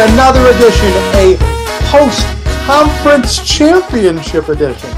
[0.00, 1.36] another edition, a
[1.90, 4.90] post-conference championship edition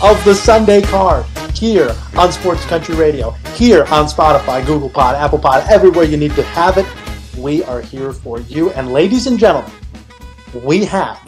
[0.00, 5.40] of the Sunday Card here on Sports Country Radio, here on Spotify, Google Pod, Apple
[5.40, 6.86] Pod, everywhere you need to have it.
[7.36, 8.70] We are here for you.
[8.70, 9.72] And ladies and gentlemen,
[10.62, 11.18] we have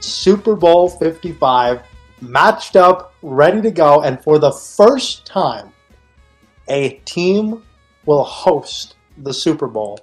[0.00, 1.80] Super Bowl 55
[2.20, 4.02] matched up, ready to go.
[4.02, 5.72] And for the first time,
[6.66, 7.62] a team
[8.04, 10.00] will host the Super Bowl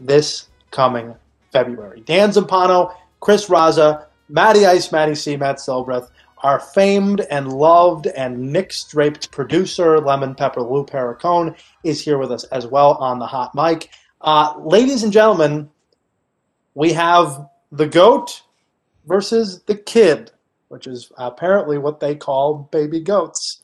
[0.00, 1.14] this coming
[1.52, 2.00] February.
[2.00, 8.52] Dan Zampano, Chris Raza, Matty Ice, Matty C, Matt Silbreth, our famed and loved and
[8.52, 13.26] Nick draped producer, Lemon Pepper Lou Perricone, is here with us as well on the
[13.26, 13.90] hot mic.
[14.20, 15.70] Uh, ladies and gentlemen,
[16.74, 18.42] we have the GOAT
[19.06, 20.32] versus the kid,
[20.68, 23.62] which is apparently what they call baby goats.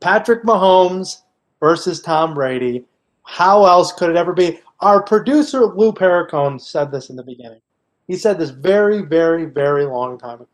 [0.00, 1.22] Patrick Mahomes
[1.60, 2.84] versus Tom Brady.
[3.22, 4.60] How else could it ever be?
[4.84, 7.62] Our producer, Lou Perricone, said this in the beginning.
[8.06, 10.48] He said this very, very, very long time ago.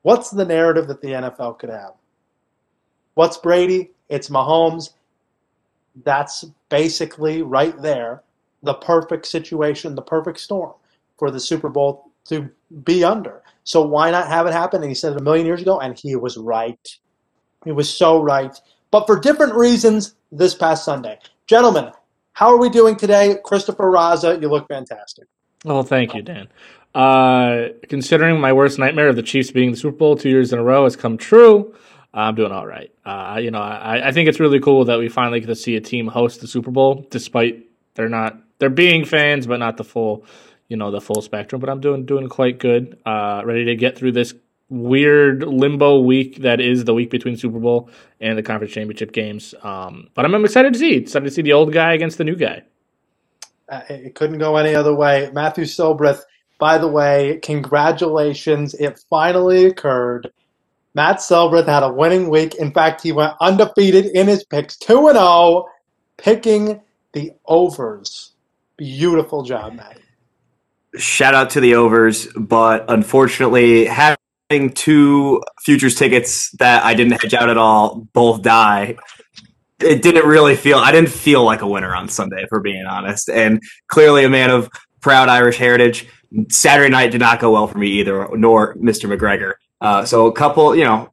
[0.00, 1.92] What's the narrative that the NFL could have?
[3.12, 3.90] What's Brady?
[4.08, 4.94] It's Mahomes.
[6.02, 8.22] That's basically right there
[8.62, 10.72] the perfect situation, the perfect storm
[11.18, 12.48] for the Super Bowl to
[12.84, 13.42] be under.
[13.64, 14.80] So why not have it happen?
[14.80, 16.88] And he said it a million years ago, and he was right.
[17.66, 18.58] He was so right.
[18.90, 21.18] But for different reasons this past Sunday.
[21.46, 21.92] Gentlemen,
[22.38, 23.36] how are we doing today?
[23.42, 25.26] Christopher Raza, you look fantastic.
[25.64, 26.46] Well, thank you, Dan.
[26.94, 30.60] Uh, considering my worst nightmare of the Chiefs being the Super Bowl two years in
[30.60, 31.74] a row has come true,
[32.14, 32.92] I'm doing all right.
[33.04, 35.74] Uh, you know, I, I think it's really cool that we finally get to see
[35.74, 37.66] a team host the Super Bowl, despite
[37.96, 40.24] they're not they're being fans, but not the full,
[40.68, 41.60] you know, the full spectrum.
[41.60, 43.00] But I'm doing doing quite good.
[43.04, 44.32] Uh, ready to get through this
[44.70, 47.90] weird limbo week that is the week between Super Bowl
[48.20, 49.54] and the conference championship games.
[49.62, 52.24] Um, but I'm, I'm, excited to see excited to see the old guy against the
[52.24, 52.62] new guy.
[53.68, 55.30] Uh, it couldn't go any other way.
[55.32, 56.20] Matthew Silbreth,
[56.58, 58.74] by the way, congratulations!
[58.74, 60.30] It finally occurred.
[60.94, 62.56] Matt Silbreth had a winning week.
[62.56, 65.68] In fact, he went undefeated in his picks, two and zero, oh,
[66.16, 66.80] picking
[67.12, 68.32] the overs.
[68.76, 70.00] Beautiful job, Matt.
[70.96, 74.17] Shout out to the overs, but unfortunately, having
[74.48, 78.96] two futures tickets that I didn't hedge out at all both die.
[79.80, 80.78] It didn't really feel.
[80.78, 83.28] I didn't feel like a winner on Sunday, for being honest.
[83.28, 84.68] And clearly, a man of
[85.00, 86.08] proud Irish heritage.
[86.50, 89.14] Saturday night did not go well for me either, nor Mr.
[89.14, 89.54] McGregor.
[89.80, 91.12] Uh, so a couple, you know,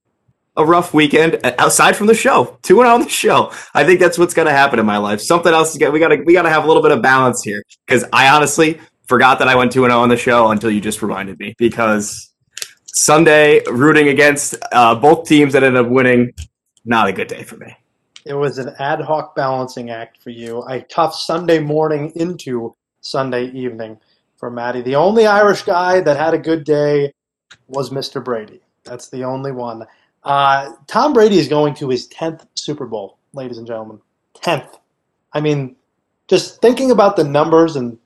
[0.58, 2.58] a rough weekend outside from the show.
[2.64, 3.52] Two and on the show.
[3.74, 5.22] I think that's what's going to happen in my life.
[5.22, 5.94] Something else is going.
[5.94, 8.30] we got to we got to have a little bit of balance here because I
[8.30, 11.54] honestly forgot that I went two and on the show until you just reminded me
[11.58, 12.34] because
[12.96, 16.32] Sunday rooting against uh, both teams that ended up winning.
[16.86, 17.76] Not a good day for me.
[18.26, 20.64] It was an ad hoc balancing act for you.
[20.70, 24.00] A tough Sunday morning into Sunday evening
[24.38, 24.82] for Maddie.
[24.82, 27.12] The only Irish guy that had a good day
[27.68, 28.24] was Mr.
[28.24, 28.62] Brady.
[28.86, 29.86] That's the only one.
[30.24, 34.00] Uh, Tom Brady is going to his 10th Super Bowl, ladies and gentlemen.
[34.38, 34.80] 10th.
[35.34, 35.76] I mean,
[36.30, 37.98] just thinking about the numbers and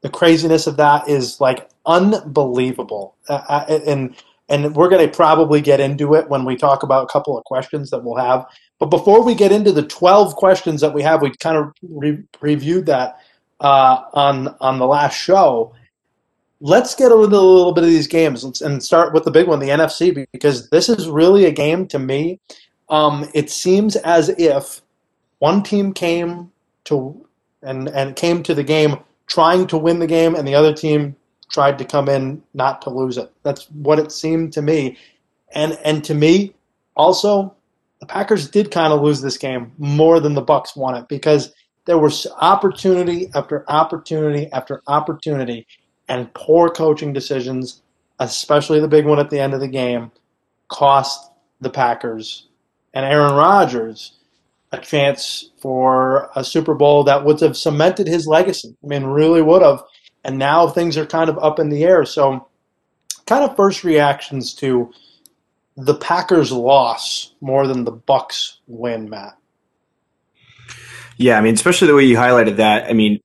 [0.00, 3.16] the craziness of that is like unbelievable.
[3.28, 4.16] Uh, uh and
[4.50, 7.44] and we're going to probably get into it when we talk about a couple of
[7.44, 8.44] questions that we'll have.
[8.80, 12.22] But before we get into the 12 questions that we have, we kind of re-
[12.40, 13.20] reviewed that
[13.60, 15.74] uh, on on the last show.
[16.60, 19.46] Let's get into a little bit of these games Let's, and start with the big
[19.46, 22.38] one, the NFC, because this is really a game to me.
[22.90, 24.82] Um, it seems as if
[25.38, 26.50] one team came
[26.84, 27.26] to
[27.62, 31.16] and and came to the game trying to win the game, and the other team
[31.50, 33.30] tried to come in not to lose it.
[33.42, 34.96] That's what it seemed to me.
[35.52, 36.54] And and to me,
[36.96, 37.54] also,
[38.00, 41.52] the Packers did kind of lose this game more than the Bucs won it because
[41.84, 45.66] there was opportunity after opportunity after opportunity
[46.08, 47.82] and poor coaching decisions,
[48.18, 50.10] especially the big one at the end of the game,
[50.68, 51.30] cost
[51.60, 52.48] the Packers
[52.94, 54.18] and Aaron Rodgers
[54.72, 58.76] a chance for a Super Bowl that would have cemented his legacy.
[58.82, 59.82] I mean, really would have
[60.24, 62.04] and now things are kind of up in the air.
[62.04, 62.46] So,
[63.26, 64.92] kind of first reactions to
[65.76, 69.36] the Packers' loss more than the Bucs' win, Matt.
[71.16, 72.88] Yeah, I mean, especially the way you highlighted that.
[72.88, 73.20] I mean,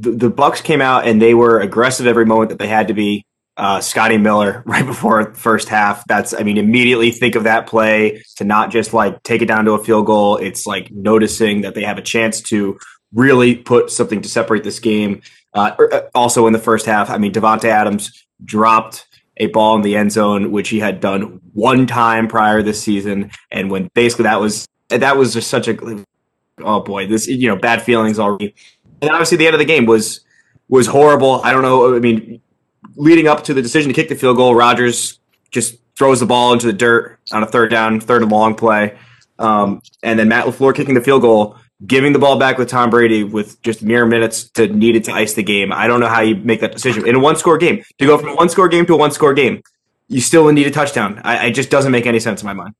[0.00, 2.94] the, the Bucs came out and they were aggressive every moment that they had to
[2.94, 3.24] be.
[3.56, 6.02] Uh, Scotty Miller right before the first half.
[6.06, 9.66] That's, I mean, immediately think of that play to not just like take it down
[9.66, 10.38] to a field goal.
[10.38, 12.78] It's like noticing that they have a chance to
[13.12, 15.20] really put something to separate this game.
[15.54, 19.06] Uh, er, uh, also in the first half, I mean, Davante Adams dropped
[19.36, 23.30] a ball in the end zone, which he had done one time prior this season,
[23.50, 26.04] and when basically that was that was just such a
[26.62, 28.54] oh boy, this you know bad feelings already.
[29.00, 30.20] And obviously, the end of the game was
[30.68, 31.40] was horrible.
[31.42, 31.96] I don't know.
[31.96, 32.40] I mean,
[32.96, 35.18] leading up to the decision to kick the field goal, Rodgers
[35.50, 38.96] just throws the ball into the dirt on a third down, third and long play.
[39.38, 42.90] Um, and then Matt LaFleur kicking the field goal, giving the ball back with Tom
[42.90, 45.72] Brady with just mere minutes to needed to ice the game.
[45.72, 48.18] I don't know how you make that decision in a one score game to go
[48.18, 49.62] from a one score game to a one score game.
[50.08, 51.20] You still need a touchdown.
[51.24, 52.74] I, it just doesn't make any sense in my mind.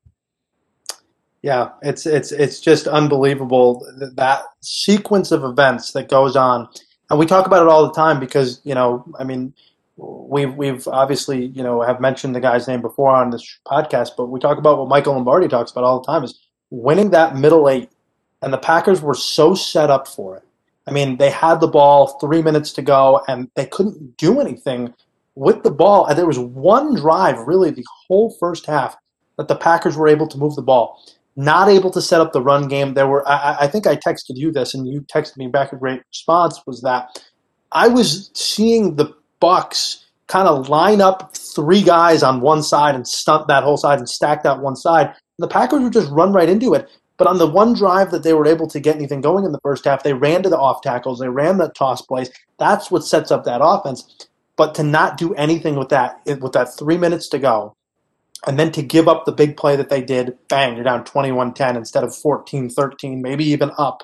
[1.43, 6.69] Yeah, it's it's it's just unbelievable that, that sequence of events that goes on,
[7.09, 9.55] and we talk about it all the time because you know, I mean,
[9.97, 14.27] we've we've obviously you know have mentioned the guy's name before on this podcast, but
[14.27, 16.39] we talk about what Michael Lombardi talks about all the time is
[16.69, 17.89] winning that middle eight,
[18.43, 20.45] and the Packers were so set up for it.
[20.87, 24.95] I mean, they had the ball three minutes to go, and they couldn't do anything
[25.35, 26.07] with the ball.
[26.07, 28.97] And there was one drive, really, the whole first half,
[29.37, 31.01] that the Packers were able to move the ball
[31.37, 32.95] not able to set up the run game.
[32.95, 35.77] There were, I, I, think I texted you this, and you texted me back a
[35.77, 36.61] great response.
[36.67, 37.25] Was that
[37.73, 43.07] I was seeing the Bucs kind of line up three guys on one side and
[43.07, 45.07] stunt that whole side and stack that one side.
[45.07, 46.89] And the Packers would just run right into it.
[47.21, 49.61] But on the one drive that they were able to get anything going in the
[49.61, 52.31] first half, they ran to the off tackles, they ran the toss plays.
[52.59, 54.27] That's what sets up that offense.
[54.57, 57.77] But to not do anything with that, with that three minutes to go,
[58.47, 61.77] and then to give up the big play that they did, bang, you're down 21-10
[61.77, 64.03] instead of 14-13, maybe even up.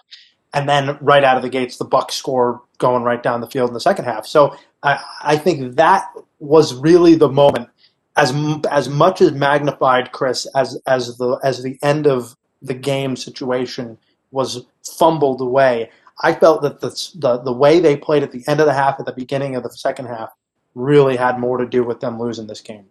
[0.52, 3.70] And then right out of the gates, the Bucs score going right down the field
[3.70, 4.26] in the second half.
[4.26, 6.04] So I, I think that
[6.38, 7.70] was really the moment,
[8.14, 8.34] as
[8.70, 13.98] as much as magnified, Chris, as as the as the end of the game situation
[14.30, 14.64] was
[14.98, 15.90] fumbled away.
[16.22, 18.98] I felt that the, the the way they played at the end of the half,
[18.98, 20.30] at the beginning of the second half,
[20.74, 22.86] really had more to do with them losing this game.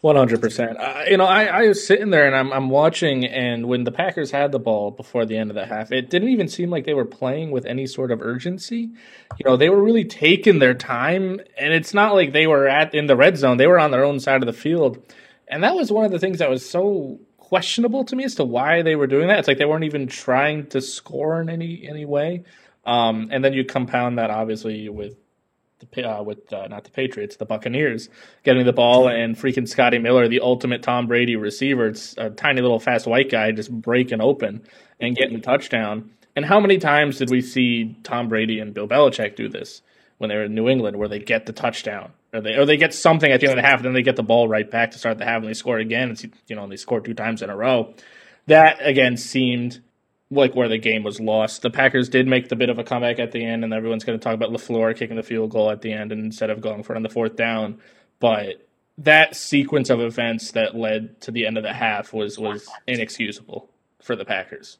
[0.00, 0.76] One hundred percent.
[1.08, 4.30] You know, I, I was sitting there and I'm I'm watching, and when the Packers
[4.30, 6.92] had the ball before the end of the half, it didn't even seem like they
[6.92, 8.90] were playing with any sort of urgency.
[9.38, 12.94] You know, they were really taking their time, and it's not like they were at
[12.94, 15.02] in the red zone; they were on their own side of the field,
[15.48, 17.18] and that was one of the things that was so
[17.54, 19.38] questionable to me as to why they were doing that.
[19.38, 22.42] It's like they weren't even trying to score in any any way.
[22.84, 25.14] Um, and then you compound that obviously with
[25.78, 28.08] the uh, with uh, not the Patriots, the Buccaneers,
[28.42, 31.86] getting the ball and freaking Scotty Miller, the ultimate Tom Brady receiver.
[31.86, 34.66] It's a tiny little fast white guy just breaking open
[34.98, 36.10] and getting a touchdown.
[36.34, 39.80] And how many times did we see Tom Brady and Bill Belichick do this
[40.18, 42.76] when they were in New England, where they get the touchdown or they or they
[42.76, 44.70] get something at the end of the half, and then they get the ball right
[44.70, 46.10] back to start the half, and they score again.
[46.10, 47.94] It's, you know, they score two times in a row.
[48.46, 49.80] That again seemed
[50.30, 51.62] like where the game was lost.
[51.62, 54.18] The Packers did make the bit of a comeback at the end, and everyone's going
[54.18, 56.82] to talk about LaFleur kicking the field goal at the end and instead of going
[56.82, 57.78] for it on the fourth down.
[58.20, 58.66] But
[58.98, 63.70] that sequence of events that led to the end of the half was was inexcusable
[64.02, 64.78] for the Packers.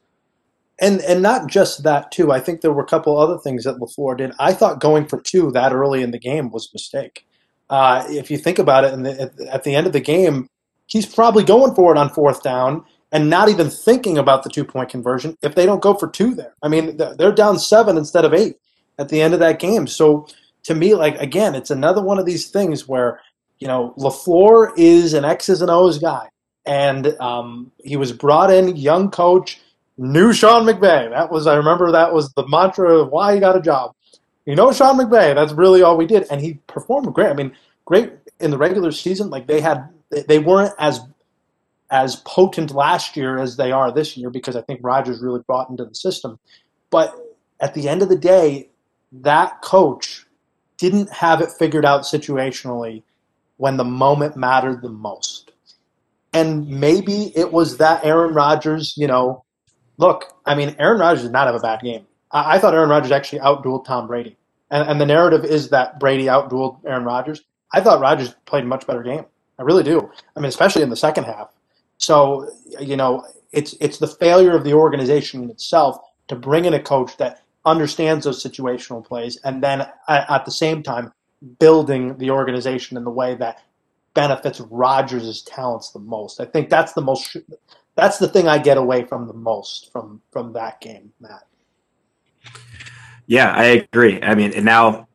[0.79, 2.31] And and not just that too.
[2.31, 4.33] I think there were a couple other things that LaFleur did.
[4.39, 7.25] I thought going for two that early in the game was a mistake.
[7.69, 10.47] Uh, if you think about it, the, at the end of the game,
[10.87, 14.63] he's probably going for it on fourth down and not even thinking about the two
[14.63, 16.53] point conversion if they don't go for two there.
[16.61, 18.57] I mean, they're down seven instead of eight
[18.99, 19.87] at the end of that game.
[19.87, 20.27] So
[20.63, 23.21] to me, like again, it's another one of these things where
[23.59, 26.27] you know LaFleur is an X's and O's guy,
[26.65, 29.61] and um, he was brought in, young coach,
[29.97, 31.09] new Sean McVay.
[31.09, 33.93] That was I remember that was the mantra of why he got a job.
[34.45, 35.33] You know, Sean McVay.
[35.33, 37.29] That's really all we did, and he performed great.
[37.29, 39.29] I mean, great in the regular season.
[39.29, 39.89] Like they had,
[40.27, 41.01] they weren't as
[41.89, 45.69] as potent last year as they are this year because I think Rodgers really brought
[45.69, 46.39] into the system.
[46.89, 47.15] But
[47.59, 48.69] at the end of the day,
[49.11, 50.25] that coach
[50.77, 53.03] didn't have it figured out situationally
[53.57, 55.51] when the moment mattered the most.
[56.33, 59.45] And maybe it was that Aaron Rodgers, you know,
[59.97, 62.05] look, I mean, Aaron Rodgers did not have a bad game.
[62.35, 64.35] I, thought Aaron Rodgers actually outdueled Tom Brady.
[64.71, 67.43] And, and the narrative is that Brady outdueled Aaron Rodgers.
[67.73, 69.25] I thought Rodgers played a much better game.
[69.57, 70.11] I really do.
[70.35, 71.53] I mean, especially in the second half.
[71.97, 72.49] So,
[72.79, 77.15] you know, it's it's the failure of the organization itself to bring in a coach
[77.17, 81.13] that understands those situational plays, and then at, at the same time
[81.59, 83.63] building the organization in the way that
[84.13, 86.41] benefits Rodgers' talents the most.
[86.41, 87.37] I think that's the most.
[87.95, 91.43] That's the thing I get away from the most from from that game, Matt.
[93.27, 94.21] Yeah, I agree.
[94.21, 95.07] I mean, and now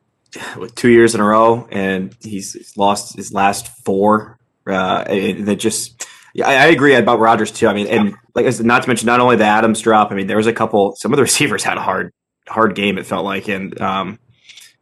[0.57, 4.37] with two years in a row, and he's lost his last four.
[4.67, 7.67] Uh, and it just yeah, I, I agree about Rodgers too.
[7.67, 10.11] I mean, and like not to mention not only the Adams drop.
[10.11, 10.95] I mean, there was a couple.
[10.97, 12.13] Some of the receivers had a hard,
[12.47, 12.97] hard game.
[12.97, 14.19] It felt like, and um,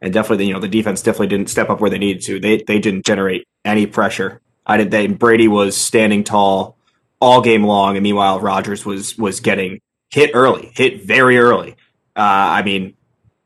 [0.00, 2.40] and definitely, you know, the defense definitely didn't step up where they needed to.
[2.40, 4.40] They they didn't generate any pressure.
[4.66, 4.90] I did.
[4.90, 6.76] They Brady was standing tall
[7.20, 9.80] all game long, and meanwhile, Rodgers was was getting
[10.10, 11.76] hit early, hit very early.
[12.20, 12.94] Uh, I mean,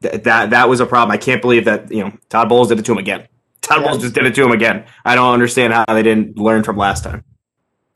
[0.03, 1.13] th- that that was a problem.
[1.13, 3.29] I can't believe that you know Todd Bowles did it to him again.
[3.61, 3.89] Todd Yeah.
[3.89, 4.85] Bowles just did it to him again.
[5.05, 7.23] I don't understand how they didn't learn from last time.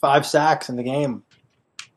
[0.01, 1.25] Five sacks in the game.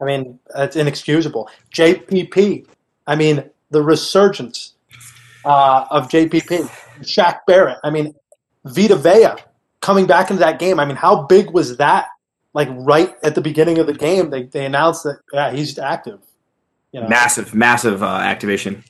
[0.01, 1.47] I mean, it's inexcusable.
[1.75, 2.65] JPP.
[3.05, 4.73] I mean, the resurgence
[5.45, 6.67] uh, of JPP.
[7.01, 7.77] Shaq Barrett.
[7.83, 8.15] I mean,
[8.65, 9.35] Vita Vea
[9.79, 10.79] coming back into that game.
[10.79, 12.07] I mean, how big was that?
[12.55, 16.19] Like right at the beginning of the game, they, they announced that yeah he's active.
[16.91, 18.83] You know, Massive, massive uh, activation.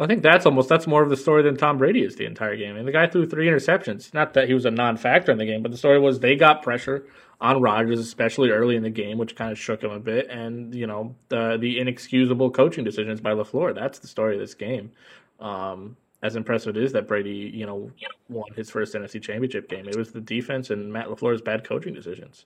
[0.00, 2.56] I think that's almost that's more of the story than Tom Brady is the entire
[2.56, 2.76] game.
[2.76, 4.12] And the guy threw three interceptions.
[4.12, 6.62] Not that he was a non-factor in the game, but the story was they got
[6.62, 7.04] pressure
[7.40, 10.28] on Rodgers, especially early in the game, which kind of shook him a bit.
[10.28, 13.74] And you know the the inexcusable coaching decisions by Lafleur.
[13.74, 14.90] That's the story of this game.
[15.38, 17.90] Um, as impressive it is that Brady, you know,
[18.28, 21.92] won his first NFC Championship game, it was the defense and Matt Lafleur's bad coaching
[21.92, 22.44] decisions.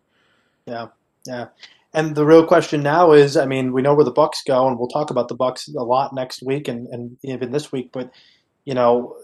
[0.65, 0.89] Yeah,
[1.27, 1.49] yeah.
[1.97, 4.79] And the real question now is, I mean, we know where the Bucs go, and
[4.79, 7.91] we'll talk about the Bucs a lot next week and, and even this week.
[7.91, 8.11] But
[8.67, 9.17] you know,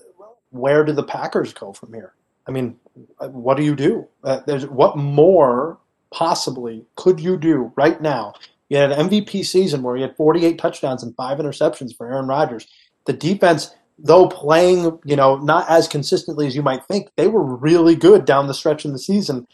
[0.51, 2.15] where do the Packers go from here?
[2.49, 2.77] I mean,
[3.19, 4.09] what do you do?
[4.25, 5.79] Uh, there's what more
[6.11, 8.33] possibly could you do right now?
[8.71, 12.27] You had an MVP season where you had 48 touchdowns and five interceptions for Aaron
[12.27, 12.67] Rodgers.
[13.05, 17.45] The defense, though playing, you know, not as consistently as you might think, they were
[17.45, 19.47] really good down the stretch in the season.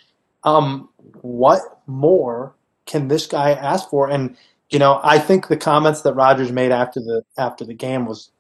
[0.45, 0.89] Um,
[1.23, 2.55] what more
[2.89, 4.11] can this guy ask for?
[4.11, 4.37] And
[4.71, 8.31] you know, I think the comments that Rodgers made after the after the game was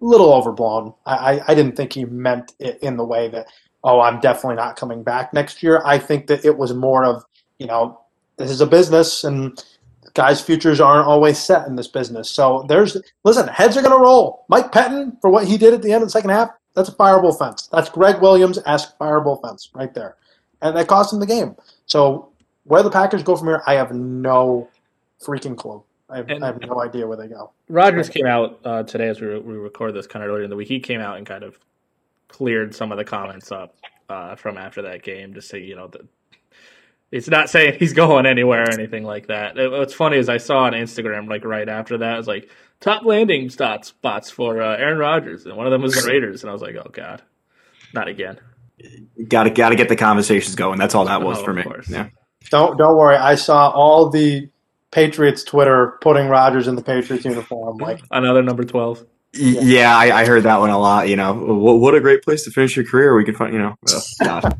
[0.00, 0.92] a little overblown.
[1.06, 3.46] I, I, didn't think he meant it in the way that,
[3.82, 5.82] oh, I'm definitely not coming back next year.
[5.86, 7.24] I think that it was more of,
[7.58, 7.98] you know,
[8.36, 9.62] this is a business and
[10.12, 12.28] guys' futures aren't always set in this business.
[12.28, 14.44] So there's listen, heads are gonna roll.
[14.48, 16.94] Mike Pettine for what he did at the end of the second half, that's a
[16.94, 17.68] fireable offense.
[17.72, 20.16] That's Gregg Williams ask fireable offense right there.
[20.60, 21.56] And that cost him the game.
[21.86, 22.32] So
[22.66, 24.68] where the Packers go from here, I have no
[25.24, 25.82] freaking clue.
[26.08, 27.50] I have, And- I have no idea where they go.
[27.68, 30.50] Rodgers came out uh, today as we, re- we record this kind of earlier in
[30.50, 30.68] the week.
[30.68, 31.58] He came out and kind of
[32.28, 33.74] cleared some of the comments up
[34.08, 36.02] uh, from after that game to say, you know, that
[37.12, 39.56] it's not saying he's going anywhere or anything like that.
[39.58, 42.50] It- what's funny is I saw on Instagram like right after that, it was like
[42.80, 46.42] top landing spots spots for uh, Aaron Rodgers, and one of them was the Raiders,
[46.42, 47.22] and I was like, oh god,
[47.94, 48.38] not again.
[49.28, 50.78] Got to got to get the conversations going.
[50.78, 51.62] That's all that was Oh, for of me.
[51.62, 51.88] course.
[51.88, 52.10] Yeah.
[52.50, 53.16] Don't don't worry.
[53.16, 54.48] I saw all the
[54.90, 57.76] Patriots Twitter putting Rodgers in the Patriots uniform.
[57.78, 59.00] Like Another number twelve.
[59.34, 61.08] Y- Yeah, I, I heard that one a lot.
[61.08, 63.14] You know, what, what a great place to finish your career.
[63.14, 63.74] We could find, you know,
[64.24, 64.50] oh,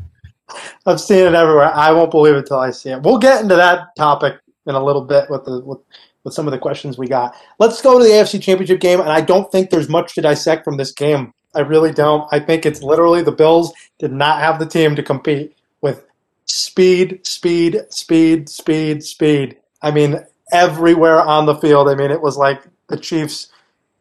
[0.87, 1.73] I've seen it everywhere.
[1.75, 3.03] I won't believe it till I see it.
[3.03, 4.35] We'll get into that topic
[4.67, 5.79] in a little bit with the with,
[6.25, 7.35] with some of the questions we got.
[7.59, 10.65] Let's go to the AFC Championship game, and I don't think there's much to dissect
[10.65, 11.33] from this game.
[11.55, 12.29] I really don't.
[12.33, 15.57] I think it's literally the Bills did not have the team to compete with
[16.47, 19.57] speed, speed, speed, speed, speed.
[19.83, 20.21] I mean,
[20.53, 21.89] everywhere on the field.
[21.89, 23.49] I mean, it was like the Chiefs.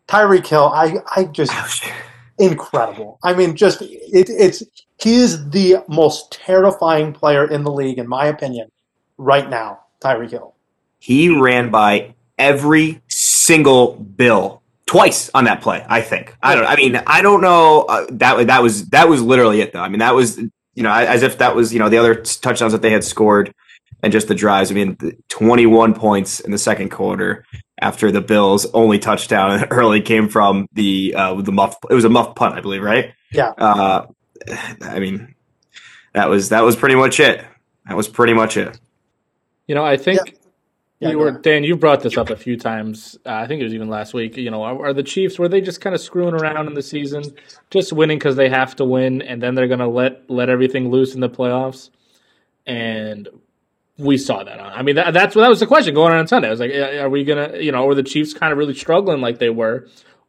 [0.07, 1.89] Tyreek Hill, I, I just Ouch.
[2.37, 3.17] incredible.
[3.23, 4.61] I mean, just it, it's
[4.99, 8.69] he is the most terrifying player in the league, in my opinion,
[9.17, 9.79] right now.
[10.01, 10.53] Tyreek Hill.
[10.99, 15.83] He ran by every single bill twice on that play.
[15.89, 16.35] I think.
[16.43, 16.65] I don't.
[16.65, 17.81] I mean, I don't know.
[17.83, 19.81] Uh, that that was that was literally it, though.
[19.81, 20.39] I mean, that was
[20.75, 23.53] you know as if that was you know the other touchdowns that they had scored
[24.03, 24.72] and just the drives.
[24.72, 24.98] I mean,
[25.29, 27.44] 21 points in the second quarter
[27.79, 31.77] after the Bills' only touchdown early came from the uh, the muff.
[31.89, 33.13] It was a muff punt, I believe, right?
[33.32, 33.50] Yeah.
[33.58, 34.05] Uh,
[34.82, 35.34] I mean,
[36.13, 37.44] that was that was pretty much it.
[37.88, 38.79] That was pretty much it.
[39.67, 40.34] You know, I think Yeah,
[40.99, 41.41] you go were ahead.
[41.41, 41.63] Dan.
[41.63, 43.17] You brought this up a few times.
[43.25, 44.37] Uh, I think it was even last week.
[44.37, 46.81] You know, are, are the Chiefs were they just kind of screwing around in the
[46.81, 47.23] season,
[47.69, 50.89] just winning because they have to win, and then they're going to let let everything
[50.89, 51.89] loose in the playoffs?
[52.65, 53.27] And
[53.97, 54.59] we saw that.
[54.59, 56.47] On, I mean, that, that's that was the question going on on Sunday.
[56.47, 58.73] I was like, are are we gonna, you know, were the Chiefs kind of really
[58.73, 59.87] struggling like they were,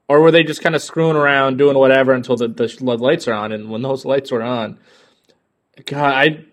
[0.08, 3.34] or were they just kind of screwing around, doing whatever until the, the lights are
[3.34, 3.52] on?
[3.52, 4.78] And when those lights were on,
[5.84, 6.44] God, I,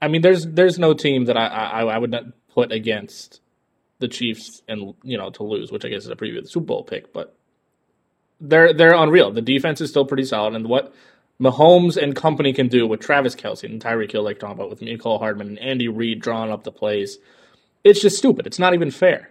[0.00, 2.24] I mean, there's there's no team that I I, I would not
[2.58, 3.40] put against
[4.00, 6.50] the Chiefs and you know to lose, which I guess is a preview of the
[6.50, 7.36] Super Bowl pick, but
[8.40, 9.30] they're they're unreal.
[9.30, 10.92] The defense is still pretty solid, and what
[11.40, 14.80] Mahomes and company can do with Travis Kelce and Tyreek Hill, like talking about with
[14.80, 17.18] Mecole Hardman and Andy Reid drawing up the plays,
[17.84, 18.44] it's just stupid.
[18.44, 19.30] It's not even fair.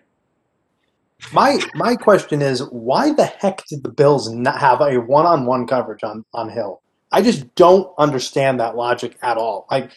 [1.34, 5.46] My my question is, why the heck did the Bills not have a one on
[5.46, 6.82] one coverage on on Hill?
[7.12, 9.68] I just don't understand that logic at all.
[9.70, 9.92] Like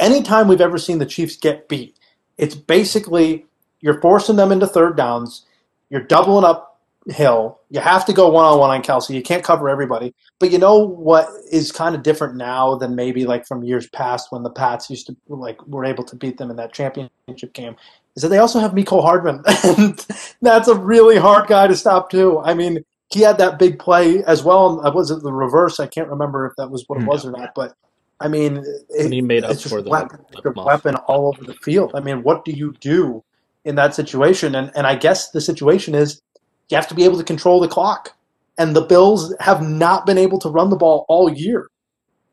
[0.00, 1.98] anytime we've ever seen the Chiefs get beat,
[2.42, 3.46] it's basically
[3.80, 5.46] you're forcing them into third downs,
[5.90, 7.58] you're doubling up Hill.
[7.70, 9.14] You have to go one on one on Kelce.
[9.14, 10.14] You can't cover everybody.
[10.38, 14.30] But you know what is kind of different now than maybe like from years past
[14.30, 17.76] when the Pats used to like were able to beat them in that championship game
[18.14, 20.06] is that they also have Mecole Hardman, and
[20.42, 22.40] that's a really hard guy to stop too.
[22.40, 24.80] I mean, he had that big play as well.
[24.84, 25.80] I Was it the reverse?
[25.80, 27.08] I can't remember if that was what it hmm.
[27.08, 27.54] was or not.
[27.54, 27.74] But
[28.22, 31.28] I mean, it, And he made up it's just for the- weapon, the weapon all
[31.28, 31.92] over the field.
[31.94, 33.22] I mean, what do you do
[33.64, 34.54] in that situation?
[34.54, 36.22] And and I guess the situation is
[36.68, 38.14] you have to be able to control the clock.
[38.58, 41.68] And the Bills have not been able to run the ball all year.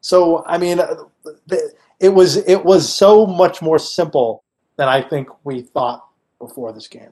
[0.02, 0.96] So I mean, uh,
[2.00, 4.44] it was it was so much more simple
[4.78, 6.06] than I think we thought
[6.40, 7.10] before this game.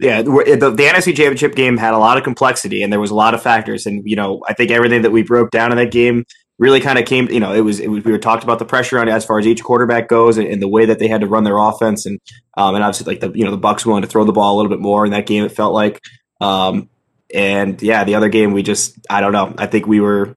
[0.00, 3.10] Yeah, the, the, the NFC Championship game had a lot of complexity, and there was
[3.10, 3.84] a lot of factors.
[3.84, 6.24] And you know, I think everything that we broke down in that game
[6.60, 7.28] really kind of came.
[7.30, 9.40] You know, it was, it was we were talked about the pressure on as far
[9.40, 12.06] as each quarterback goes, and, and the way that they had to run their offense,
[12.06, 12.20] and
[12.56, 14.56] um, and obviously like the you know the Bucs willing to throw the ball a
[14.56, 15.44] little bit more in that game.
[15.44, 16.00] It felt like,
[16.40, 16.88] um,
[17.34, 19.54] and yeah, the other game we just I don't know.
[19.58, 20.36] I think we were,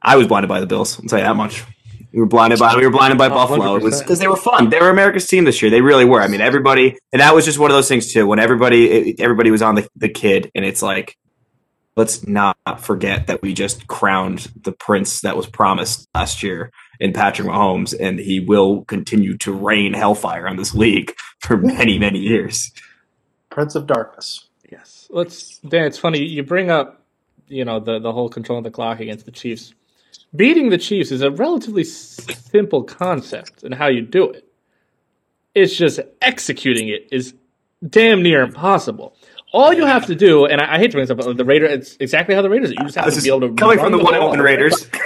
[0.00, 0.98] I was blinded by the Bills.
[0.98, 1.64] I'll tell you that much.
[2.12, 3.76] We were blinded by we were blinded by Oh, Buffalo.
[3.76, 4.70] It was because they were fun.
[4.70, 5.70] They were America's team this year.
[5.70, 6.20] They really were.
[6.20, 8.26] I mean, everybody, and that was just one of those things too.
[8.26, 11.16] When everybody everybody was on the the kid, and it's like,
[11.96, 17.12] let's not forget that we just crowned the prince that was promised last year in
[17.12, 22.18] Patrick Mahomes, and he will continue to rain hellfire on this league for many many
[22.18, 22.72] years.
[23.50, 24.46] Prince of Darkness.
[24.70, 25.08] Yes.
[25.10, 27.02] Let's Dan, it's funny you bring up,
[27.48, 29.74] you know, the the whole controlling the clock against the Chiefs.
[30.34, 34.44] Beating the Chiefs is a relatively simple concept and how you do it.
[35.54, 37.34] It's just executing it is
[37.88, 39.16] damn near impossible.
[39.52, 41.44] All you have to do, and I, I hate to bring this up, but the
[41.44, 42.70] Raiders, it's exactly how the Raiders.
[42.70, 44.28] You just have This to be able to coming run from the the one ball.
[44.30, 44.86] one Raiders.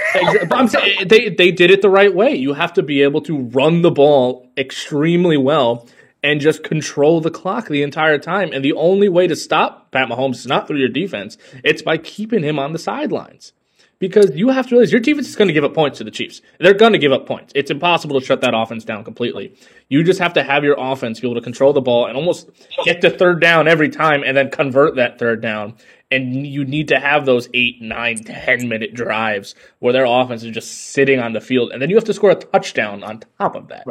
[0.47, 2.35] But I'm saying they they did it the right way.
[2.35, 5.87] You have to be able to run the ball extremely well
[6.23, 8.51] and just control the clock the entire time.
[8.53, 11.97] And the only way to stop Pat Mahomes is not through your defense; it's by
[11.97, 13.51] keeping him on the sidelines.
[13.97, 16.11] Because you have to realize your defense is going to give up points to the
[16.11, 16.41] Chiefs.
[16.59, 17.53] They're going to give up points.
[17.55, 19.55] It's impossible to shut that offense down completely.
[19.87, 22.49] You just have to have your offense be able to control the ball and almost
[22.83, 25.75] get to third down every time and then convert that third down.
[26.11, 30.51] And you need to have those eight, nine, ten minute drives where their offense is
[30.53, 31.71] just sitting on the field.
[31.71, 33.85] And then you have to score a touchdown on top of that.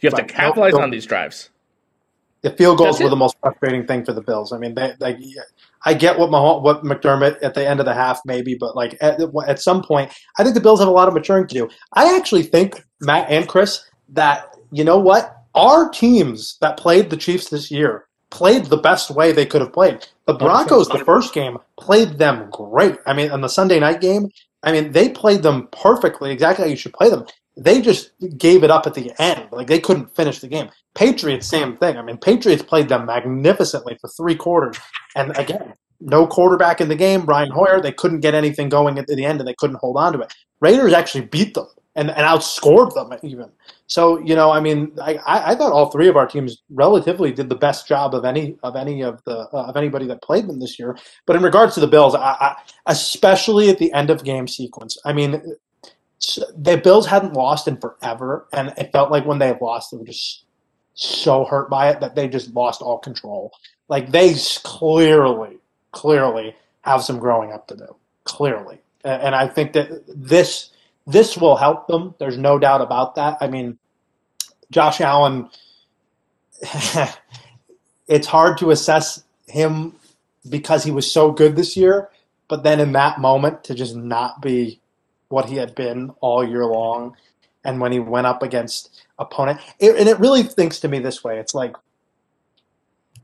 [0.00, 0.28] You have Right.
[0.28, 1.48] to capitalize Don't- on these drives.
[2.46, 4.52] The field goals were the most frustrating thing for the Bills.
[4.52, 5.18] I mean, they, they,
[5.84, 8.96] I get what Mahom, what McDermott at the end of the half maybe, but like
[9.00, 11.68] at, at some point, I think the Bills have a lot of maturing to do.
[11.94, 17.16] I actually think Matt and Chris that you know what our teams that played the
[17.16, 20.06] Chiefs this year played the best way they could have played.
[20.26, 22.96] The Broncos, the first game, played them great.
[23.06, 24.30] I mean, on the Sunday night game,
[24.62, 27.26] I mean, they played them perfectly, exactly how you should play them.
[27.56, 29.48] They just gave it up at the end.
[29.50, 30.68] Like they couldn't finish the game.
[30.94, 31.96] Patriots, same thing.
[31.96, 34.78] I mean, Patriots played them magnificently for three quarters.
[35.14, 37.80] And again, no quarterback in the game, Brian Hoyer.
[37.80, 40.34] They couldn't get anything going at the end and they couldn't hold on to it.
[40.60, 41.66] Raiders actually beat them
[41.96, 43.50] and, and outscored them even.
[43.86, 47.48] So, you know, I mean, I, I thought all three of our teams relatively did
[47.48, 50.60] the best job of any of any of the uh, of anybody that played them
[50.60, 50.96] this year.
[51.26, 54.98] But in regards to the Bills, I, I, especially at the end of game sequence,
[55.04, 55.40] I mean,
[56.56, 60.04] the Bills hadn't lost in forever, and it felt like when they lost, they were
[60.04, 60.44] just
[60.94, 63.52] so hurt by it that they just lost all control.
[63.88, 65.58] Like they clearly,
[65.92, 67.96] clearly have some growing up to do.
[68.24, 70.70] Clearly, and I think that this
[71.06, 72.14] this will help them.
[72.18, 73.38] There's no doubt about that.
[73.40, 73.78] I mean,
[74.70, 75.50] Josh Allen.
[78.08, 79.94] it's hard to assess him
[80.48, 82.08] because he was so good this year,
[82.48, 84.80] but then in that moment to just not be
[85.28, 87.16] what he had been all year long,
[87.64, 91.24] and when he went up against opponent, it, and it really thinks to me this
[91.24, 91.74] way: it's like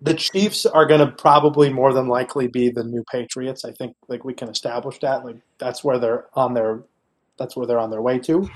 [0.02, 3.64] the Chiefs are going to probably more than likely be the new Patriots.
[3.64, 5.24] I think like we can establish that.
[5.24, 6.82] Like that's where they're on their
[7.38, 8.48] that's where they're on their way to.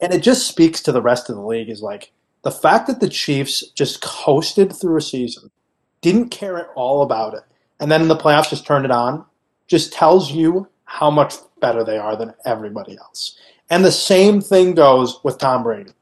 [0.00, 3.00] And it just speaks to the rest of the league is like the fact that
[3.00, 5.50] the Chiefs just coasted through a season,
[6.02, 7.42] didn't care at all about it,
[7.80, 9.24] and then in the playoffs just turned it on,
[9.66, 13.38] just tells you how much better they are than everybody else.
[13.70, 15.92] And the same thing goes with Tom Brady.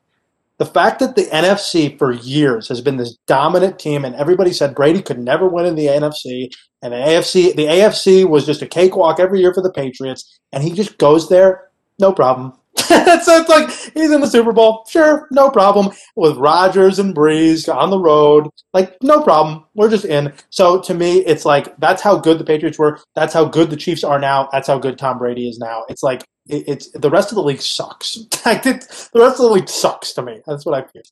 [0.59, 4.75] The fact that the NFC for years has been this dominant team, and everybody said
[4.75, 6.51] Brady could never win in the NFC,
[6.83, 10.63] and the AFC, the AFC was just a cakewalk every year for the Patriots, and
[10.63, 12.55] he just goes there, no problem.
[13.25, 15.91] so it's like he's in the Super Bowl, sure, no problem.
[16.15, 20.33] With Rodgers and Brees on the road, like no problem, we're just in.
[20.51, 22.99] So to me, it's like that's how good the Patriots were.
[23.15, 24.49] That's how good the Chiefs are now.
[24.53, 25.85] That's how good Tom Brady is now.
[25.89, 28.19] It's like it, it's the rest of the league sucks.
[28.47, 30.41] Like, it- the rest of the league sucks to me.
[30.47, 31.03] That's what I feel.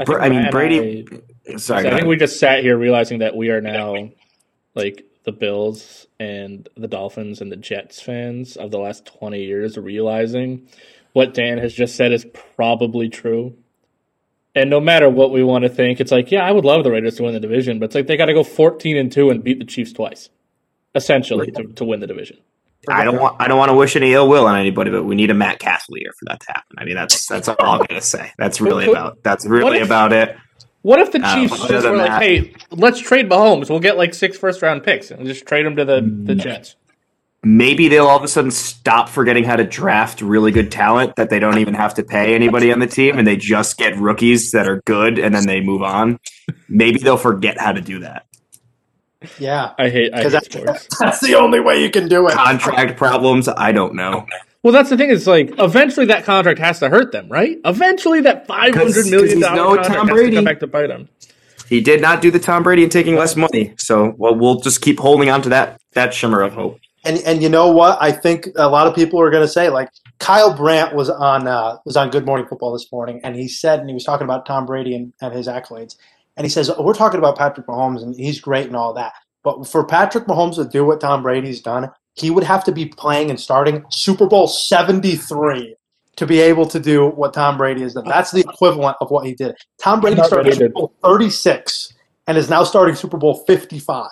[0.00, 3.20] I, think I mean, Brady- I- Sorry, So I think we just sat here realizing
[3.20, 4.10] that we are now
[4.74, 9.76] like the Bills and the Dolphins and the Jets fans of the last 20 years
[9.76, 10.68] realizing
[11.12, 13.56] what Dan has just said is probably true.
[14.54, 16.90] And no matter what we want to think, it's like, yeah, I would love the
[16.90, 19.30] Raiders to win the division, but it's like they got to go 14 and 2
[19.30, 20.28] and beat the Chiefs twice.
[20.94, 22.38] essentially to, to win the division.
[22.88, 25.14] I don't want I don't want to wish any ill will on anybody, but we
[25.14, 26.76] need a Matt Cassel year for that to happen.
[26.78, 28.32] I mean, that's that's all I'm gonna say.
[28.38, 30.34] That's really about that's really about it.
[30.82, 33.68] What if the Uh, Chiefs other just were like, that- "Hey, let's trade Mahomes.
[33.68, 36.76] We'll get like six first round picks and just trade them to the the Jets."
[37.42, 41.30] Maybe they'll all of a sudden stop forgetting how to draft really good talent that
[41.30, 44.50] they don't even have to pay anybody on the team, and they just get rookies
[44.50, 46.18] that are good, and then they move on.
[46.68, 48.26] Maybe they'll forget how to do that.
[49.38, 50.12] Yeah, I hate.
[50.14, 50.88] I because hate that's, sports.
[51.00, 52.34] that's the only way you can do it.
[52.34, 54.26] Contract problems, I don't know.
[54.62, 55.10] Well, that's the thing.
[55.10, 57.58] Is like eventually that contract has to hurt them, right?
[57.64, 60.36] Eventually that five hundred 'Cause million he's dollar no contract Tom has to Brady.
[60.36, 61.08] come back to bite them.
[61.68, 64.82] He did not do the Tom Brady and taking less money, so well, we'll just
[64.82, 66.78] keep holding on to that that shimmer of hope.
[67.04, 67.96] And and you know what?
[68.02, 71.46] I think a lot of people are going to say like Kyle Brandt was on
[71.46, 74.24] uh, was on Good Morning Football this morning, and he said and he was talking
[74.26, 75.94] about Tom Brady and, and his accolades,
[76.36, 79.66] and he says we're talking about Patrick Mahomes and he's great and all that, but
[79.66, 81.88] for Patrick Mahomes to do what Tom Brady's done,
[82.20, 85.74] he would have to be playing and starting Super Bowl seventy three
[86.16, 88.04] to be able to do what Tom Brady has done.
[88.06, 89.56] That's the equivalent of what he did.
[89.82, 91.94] Tom Brady started ready Super Bowl thirty six
[92.26, 94.10] and is now starting Super Bowl fifty five.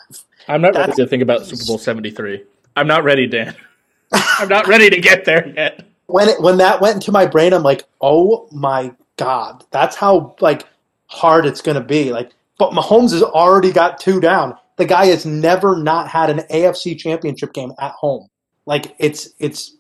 [0.48, 2.44] I'm not ready to think about Super Bowl seventy three.
[2.76, 3.54] I'm not ready, Dan.
[4.12, 5.84] I'm not ready to get there yet.
[6.06, 10.34] when it when that went into my brain, I'm like, oh my god, that's how
[10.40, 10.64] like
[11.06, 12.10] hard it's gonna be.
[12.10, 14.56] Like, but Mahomes has already got two down.
[14.78, 18.28] The guy has never not had an AFC championship game at home.
[18.64, 19.76] Like it's it's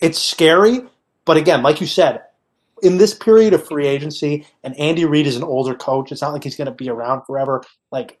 [0.00, 0.82] it's scary,
[1.24, 2.22] but again, like you said,
[2.82, 6.12] in this period of free agency, and Andy Reid is an older coach.
[6.12, 7.62] It's not like he's gonna be around forever.
[7.90, 8.18] Like,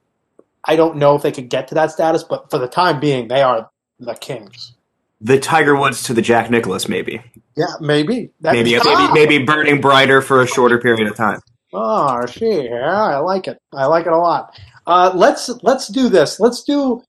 [0.64, 3.28] I don't know if they could get to that status, but for the time being,
[3.28, 4.74] they are the kings.
[5.20, 7.20] The Tiger Woods to the Jack Nicklaus, maybe,
[7.56, 8.30] Yeah, maybe.
[8.40, 9.10] That- maybe, Ah!
[9.12, 11.40] maybe, maybe burning brighter for a shorter period of time.
[11.74, 13.58] Oh, she, yeah, I like it.
[13.74, 14.58] I like it a lot.
[14.88, 16.40] Uh, let's let's do this.
[16.40, 17.02] Let's do.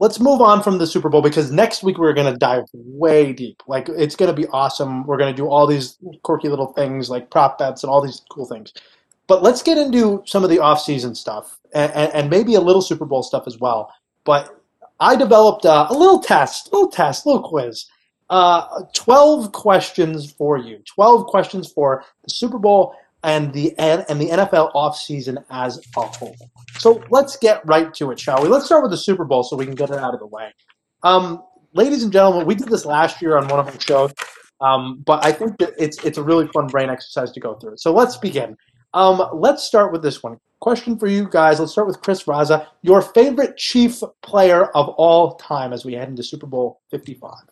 [0.00, 3.32] Let's move on from the Super Bowl because next week we're going to dive way
[3.32, 3.62] deep.
[3.68, 5.06] Like it's going to be awesome.
[5.06, 8.22] We're going to do all these quirky little things like prop bets and all these
[8.28, 8.72] cool things.
[9.28, 12.82] But let's get into some of the off-season stuff and, and, and maybe a little
[12.82, 13.94] Super Bowl stuff as well.
[14.24, 14.60] But
[14.98, 17.86] I developed uh, a little test, little test, little quiz.
[18.28, 20.78] Uh, Twelve questions for you.
[20.84, 26.36] Twelve questions for the Super Bowl and the and the NFL offseason as a whole.
[26.78, 28.48] So let's get right to it, shall we?
[28.48, 30.52] Let's start with the Super Bowl so we can get it out of the way.
[31.02, 34.12] Um, ladies and gentlemen, we did this last year on one of our shows,
[34.60, 37.78] um, but I think that it's it's a really fun brain exercise to go through.
[37.78, 38.56] So let's begin.
[38.92, 40.38] Um, let's start with this one.
[40.60, 41.60] Question for you guys.
[41.60, 42.66] Let's start with Chris Raza.
[42.82, 47.42] Your favorite Chief player of all time as we head into Super Bowl Fifty Five.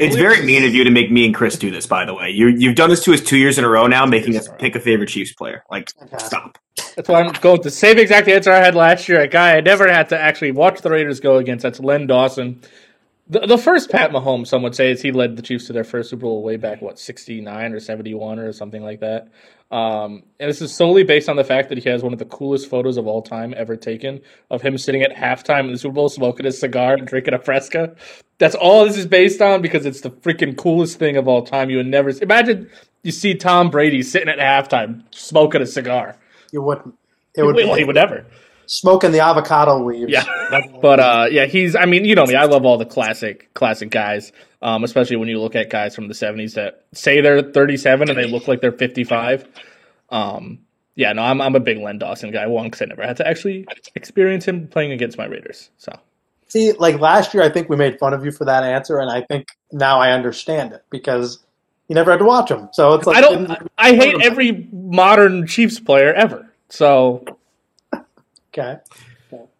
[0.00, 1.86] It's very mean of you to make me and Chris do this.
[1.86, 4.06] By the way, you you've done this to us two years in a row now,
[4.06, 5.62] making us pick a favorite Chiefs player.
[5.70, 6.58] Like, stop.
[6.96, 9.20] That's why I'm going with the same exact answer I had last year.
[9.20, 11.62] A guy I never had to actually watch the Raiders go against.
[11.62, 12.62] That's Len Dawson.
[13.30, 15.84] The, the first Pat Mahomes, some would say, is he led the Chiefs to their
[15.84, 19.28] first Super Bowl way back, what, 69 or 71 or something like that.
[19.70, 22.24] Um, and this is solely based on the fact that he has one of the
[22.24, 25.94] coolest photos of all time ever taken of him sitting at halftime in the Super
[25.94, 27.94] Bowl smoking a cigar and drinking a Fresca.
[28.38, 31.70] That's all this is based on because it's the freaking coolest thing of all time.
[31.70, 32.68] You would never imagine
[33.04, 36.16] you see Tom Brady sitting at halftime smoking a cigar.
[36.50, 36.96] You wouldn't.
[37.36, 38.26] It would well, he be would never.
[38.70, 40.10] Smoking the avocado leaves.
[40.10, 40.24] Yeah.
[40.80, 41.76] But uh, yeah, he's.
[41.76, 42.34] I mean, you know me.
[42.34, 44.32] I love all the classic, classic guys.
[44.62, 48.18] Um, especially when you look at guys from the '70s that say they're 37 and
[48.18, 49.46] they look like they're 55.
[50.10, 50.58] Um,
[50.96, 52.46] yeah, no, I'm I'm a big Len Dawson guy.
[52.48, 55.70] One, because I never had to actually experience him playing against my Raiders.
[55.78, 55.92] So
[56.50, 59.08] See, like last year, I think we made fun of you for that answer, and
[59.08, 61.38] I think now I understand it because
[61.86, 62.68] you never had to watch them.
[62.72, 63.70] So it's like I don't.
[63.78, 66.52] I hate every modern Chiefs player ever.
[66.68, 67.24] So
[68.52, 68.78] Okay,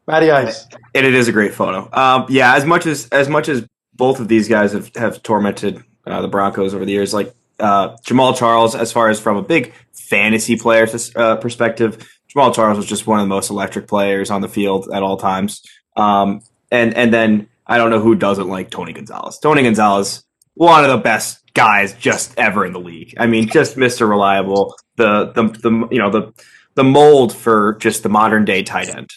[0.07, 0.67] Matty Ice.
[0.95, 1.89] And it is a great photo.
[1.93, 5.85] Um, yeah, as much as as much as both of these guys have have tormented
[6.07, 9.43] uh, the Broncos over the years, like uh, Jamaal Charles, as far as from a
[9.43, 14.31] big fantasy player uh, perspective, Jamaal Charles was just one of the most electric players
[14.31, 15.63] on the field at all times.
[15.97, 19.39] Um, and and then I don't know who doesn't like Tony Gonzalez.
[19.39, 20.25] Tony Gonzalez,
[20.55, 23.15] one of the best guys just ever in the league.
[23.19, 24.75] I mean, just Mister Reliable.
[24.97, 26.33] The the the you know the
[26.75, 29.11] the mold for just the modern day tight end.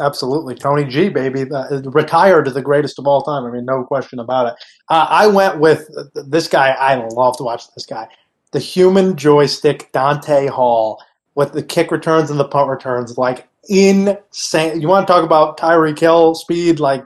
[0.00, 3.44] Absolutely, Tony G, baby, uh, retired the greatest of all time.
[3.44, 4.54] I mean, no question about it.
[4.88, 6.70] Uh, I went with this guy.
[6.70, 8.08] I love to watch this guy,
[8.52, 11.02] the human joystick Dante Hall
[11.34, 14.80] with the kick returns and the punt returns, like insane.
[14.80, 16.78] You want to talk about Tyreek Hill speed?
[16.78, 17.04] Like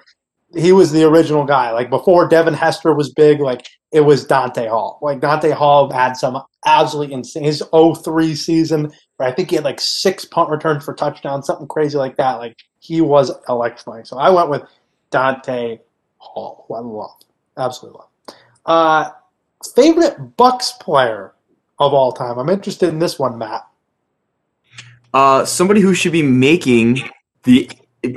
[0.55, 1.71] he was the original guy.
[1.71, 4.99] Like before Devin Hester was big, like it was Dante Hall.
[5.03, 7.45] Like Dante Hall had some absolutely insane.
[7.45, 11.97] His 03 season, I think he had like six punt returns for touchdowns, something crazy
[11.97, 12.35] like that.
[12.35, 14.05] Like he was electrifying.
[14.05, 14.63] So I went with
[15.11, 15.79] Dante
[16.19, 17.17] Hall, who I love,
[17.57, 18.09] absolutely love.
[18.67, 19.11] Uh,
[19.75, 21.33] favorite Bucs player
[21.79, 22.39] of all time.
[22.39, 23.67] I'm interested in this one, Matt.
[25.15, 27.09] Uh, somebody who should be making
[27.45, 27.71] the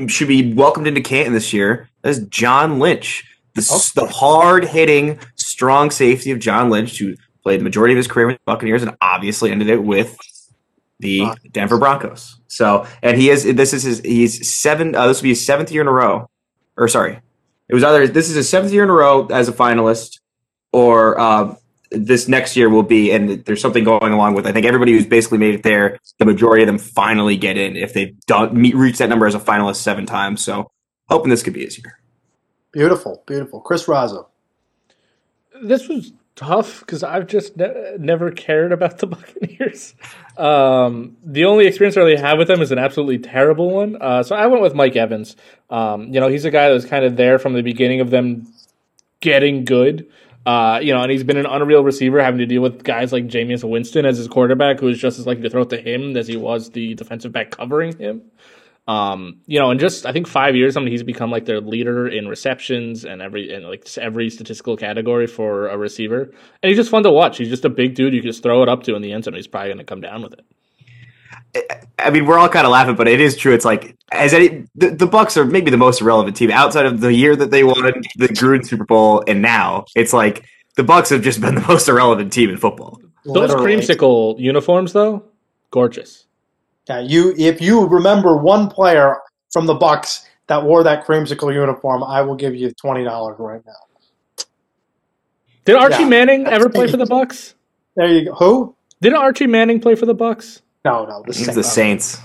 [0.08, 3.24] should be welcomed into Canton this year is John Lynch,
[3.56, 4.06] the, Okay.
[4.08, 8.28] the hard hitting, strong safety of John Lynch, who played the majority of his career
[8.28, 10.18] with the Buccaneers and obviously ended it with
[11.00, 11.52] the Broncos.
[11.52, 12.40] Denver Broncos.
[12.48, 14.96] So, and he is this is his he's seven.
[14.96, 16.30] Uh, this will be his seventh year in a row,
[16.78, 17.20] or sorry,
[17.68, 20.20] it was either this is his seventh year in a row as a finalist,
[20.74, 21.56] or uh,
[21.92, 23.12] this next year will be.
[23.12, 24.46] And there's something going along with.
[24.46, 27.78] I think everybody who's basically made it there, the majority of them finally get in
[27.78, 30.44] if they've done meet, reached that number as a finalist seven times.
[30.44, 30.70] So,
[31.08, 32.00] hoping this could be his year.
[32.72, 33.62] Beautiful, beautiful.
[33.62, 34.26] Chris Raza.
[35.64, 39.94] this was tough because I've just ne- never cared about the Buccaneers.
[40.38, 43.98] Um, the only experience I really have with them is an absolutely terrible one.
[44.02, 45.36] Uh, so I went with Mike Evans.
[45.70, 48.10] Um, you know, he's a guy that was kind of there from the beginning of
[48.10, 48.48] them
[49.20, 50.08] getting good.
[50.46, 53.28] Uh, you know, and he's been an unreal receiver, having to deal with guys like
[53.28, 56.16] Jameis Winston as his quarterback, who is just as likely to throw it to him
[56.16, 58.22] as he was the defensive back covering him.
[58.90, 61.62] Um, you know, in just I think five years, I mean, he's become like their
[61.62, 66.24] leader in receptions and every and like every statistical category for a receiver.
[66.24, 67.38] And he's just fun to watch.
[67.38, 69.26] He's just a big dude you can just throw it up to in the end
[69.26, 69.36] zone.
[69.36, 71.86] He's probably going to come down with it.
[72.00, 73.54] I mean, we're all kind of laughing, but it is true.
[73.54, 77.00] It's like as any the, the Bucs are maybe the most irrelevant team outside of
[77.00, 80.46] the year that they won the Gruden Super Bowl, and now it's like
[80.78, 83.00] the Bucs have just been the most irrelevant team in football.
[83.24, 83.76] Those Literally.
[83.76, 85.26] creamsicle uniforms, though,
[85.70, 86.26] gorgeous.
[86.90, 89.18] Yeah, you if you remember one player
[89.54, 93.62] from the Bucs that wore that creamsicle uniform, I will give you twenty dollars right
[93.66, 93.74] now.
[95.66, 96.10] Did Archie Yeah.
[96.10, 97.54] Manning ever play for the Bucs?
[97.96, 98.34] There you go.
[98.36, 98.76] Who?
[99.02, 100.62] Did Archie Manning play for the Bucs?
[100.84, 101.56] No, no, the It's Saints.
[101.56, 102.18] the Saints.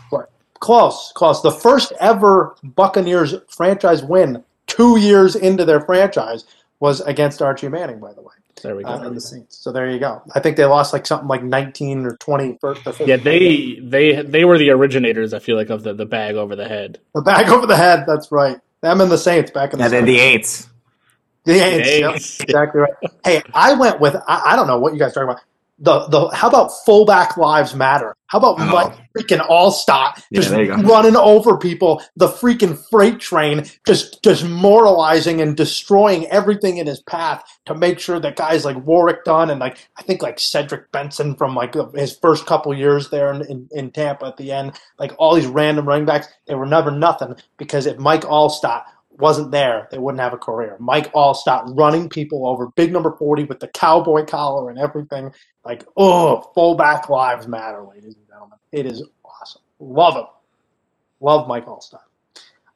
[0.60, 1.42] Close, close.
[1.42, 6.44] The first ever Buccaneers franchise win two years into their franchise
[6.80, 8.90] was against Archie Manning, by the way, There we go.
[8.90, 9.58] uh, and the Saints.
[9.58, 10.22] So there you go.
[10.34, 12.56] I think they lost like something like nineteen or twenty.
[12.60, 15.34] First, or yeah, they they they were the originators.
[15.34, 16.98] I feel like of the the bag over the head.
[17.14, 18.04] the bag over the head.
[18.06, 18.58] That's right.
[18.80, 20.18] Them and the Saints back in the And then the 70s.
[20.18, 20.68] Aints.
[21.44, 22.92] The Aints, yep, exactly right.
[23.24, 25.42] Hey, I went with I, I don't know what you guys are talking about.
[25.84, 28.16] The the how about fullback lives matter?
[28.28, 28.64] How about Oh.
[28.66, 34.44] Mike freaking Alstott Yeah, just there running over people, the freaking freight train, just just
[34.46, 39.50] moralizing and destroying everything in his path to make sure that guys like Warrick Dunn
[39.50, 43.42] and like I think like Cedric Benson from like his first couple years there in,
[43.50, 46.90] in, in Tampa at the end, like all these random running backs, they were never
[46.90, 48.84] nothing because if Mike Alstott
[49.18, 50.76] wasn't there, they wouldn't have a career.
[50.80, 55.32] Mike Alstott running people over, big number 40 with the cowboy collar and everything.
[55.64, 58.58] Like, oh, fullback lives matter, ladies and gentlemen.
[58.72, 59.62] It is awesome.
[59.78, 60.26] Love him.
[61.20, 62.00] Love Mike Alstott.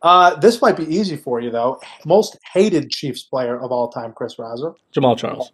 [0.01, 1.81] Uh, this might be easy for you, though.
[2.07, 4.74] Most hated Chiefs player of all time, Chris Raza.
[4.94, 5.53] Jamaal Charles.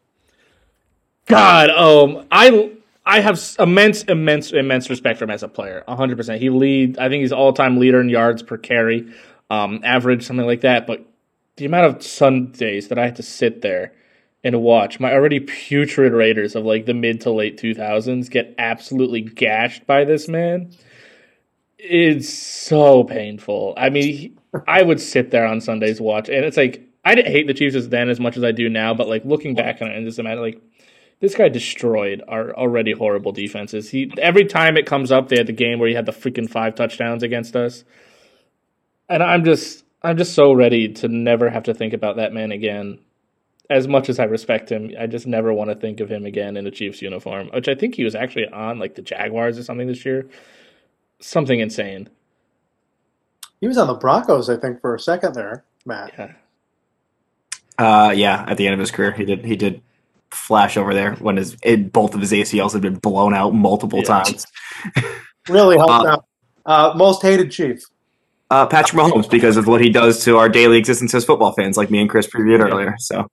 [1.26, 2.72] God, um, I
[3.06, 5.82] I have immense, immense, immense respect for him as a player.
[5.88, 6.40] hundred percent.
[6.40, 6.98] He lead.
[6.98, 9.10] I think he's all time leader in yards per carry,
[9.50, 10.86] um, average something like that.
[10.86, 11.04] But
[11.56, 13.92] the amount of Sundays that I had to sit there
[14.44, 18.54] and watch my already putrid Raiders of like the mid to late two thousands get
[18.58, 20.70] absolutely gashed by this man.
[21.78, 23.74] It's so painful.
[23.76, 27.46] I mean, I would sit there on Sundays watch, and it's like I didn't hate
[27.46, 28.94] the Chiefs as then as much as I do now.
[28.94, 30.60] But like looking back on it and just imagine like
[31.20, 33.90] this guy destroyed our already horrible defenses.
[33.90, 36.48] He every time it comes up, they had the game where he had the freaking
[36.48, 37.84] five touchdowns against us,
[39.08, 42.52] and I'm just I'm just so ready to never have to think about that man
[42.52, 42.98] again.
[43.70, 46.56] As much as I respect him, I just never want to think of him again
[46.56, 49.62] in a Chiefs uniform, which I think he was actually on like the Jaguars or
[49.62, 50.28] something this year.
[51.20, 52.08] Something insane.
[53.60, 56.12] He was on the Broncos, I think, for a second there, Matt.
[56.18, 56.32] Yeah.
[57.78, 59.80] Uh, yeah, at the end of his career, he did he did
[60.30, 64.00] flash over there when his it, both of his ACLs had been blown out multiple
[64.00, 64.22] Yeah.
[64.22, 64.46] times.
[65.48, 66.24] Really helped Uh, out.
[66.66, 67.80] Uh, most hated Chief.
[68.50, 71.76] Uh, Patrick Mahomes because of what he does to our daily existence as football fans,
[71.78, 72.94] like me and Chris previewed earlier.
[72.98, 73.26] So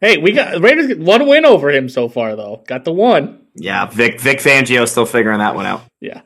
[0.00, 2.62] Hey, we got Raiders get one win over him so far though.
[2.66, 3.46] Got the one.
[3.54, 5.82] yeah, Vic Vic Fangio still figuring that one out.
[6.00, 6.20] Yeah.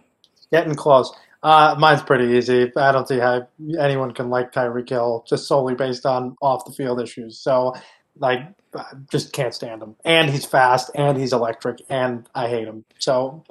[0.53, 1.13] Getting close.
[1.43, 2.71] Uh, mine's pretty easy.
[2.77, 6.73] I don't see how anyone can like Tyreek Hill just solely based on off the
[6.73, 7.39] field issues.
[7.39, 7.75] So,
[8.19, 8.41] like,
[8.75, 9.97] I just can't stand him.
[10.05, 12.85] And he's fast, and he's electric, and I hate him.
[12.99, 13.43] So,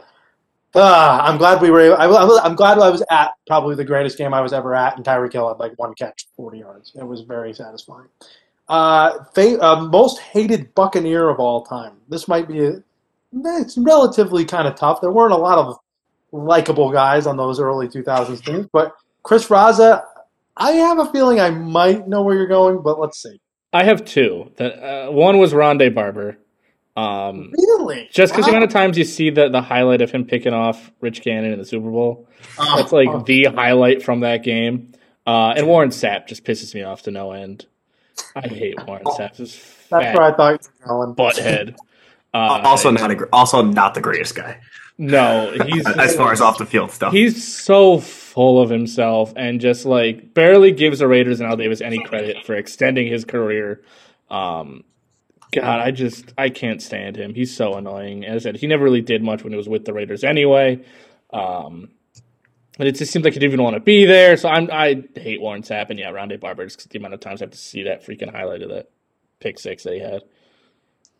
[0.75, 1.97] uh, I'm glad we were.
[1.97, 2.05] I,
[2.43, 5.33] I'm glad I was at probably the greatest game I was ever at, and Tyreek
[5.33, 6.91] Hill had like one catch, 40 yards.
[6.95, 8.09] It was very satisfying.
[8.69, 11.93] Uh, fa- uh, most hated Buccaneer of all time.
[12.07, 12.63] This might be.
[12.65, 12.71] A,
[13.33, 15.01] it's relatively kind of tough.
[15.01, 15.75] There weren't a lot of
[16.31, 18.67] likable guys on those early 2000s teams.
[18.71, 20.03] But Chris Raza,
[20.55, 23.39] I have a feeling I might know where you're going, but let's see.
[23.73, 24.51] I have two.
[24.57, 26.37] That uh, one was Rondé Barber.
[26.97, 28.09] Um, Really?
[28.11, 28.51] just because Wow.
[28.51, 31.53] the amount of times you see the the highlight of him picking off Rich Gannon
[31.53, 32.27] in the Super Bowl,
[32.57, 33.21] Oh, that's like oh.
[33.25, 34.91] the highlight from that game.
[35.25, 37.67] Uh, and Warren Sapp just pisses me off to no end.
[38.35, 39.37] I hate Warren Sapp.
[39.37, 41.15] That's fat where I thought you were going.
[41.15, 41.75] butthead.
[42.31, 44.59] Uh, also not a also not the greatest guy
[44.99, 47.13] no, he's as far as off the field stuff.
[47.13, 51.81] He's so full of himself and just like barely gives the Raiders and Al Davis
[51.81, 53.81] any credit for extending his career.
[54.29, 54.83] Um,
[55.53, 57.33] God, I just I can't stand him.
[57.33, 58.25] He's so annoying.
[58.25, 60.83] As I said, he never really did much when he was with the Raiders anyway.
[61.31, 61.98] Um, and
[62.87, 64.37] it just seems like he didn't even want to be there.
[64.37, 67.19] So I'm I hate Warren Sapp and yeah, Rondé Barber just 'cause the amount of
[67.19, 68.89] times I have to see that freaking highlight of that
[69.39, 70.21] pick six that he had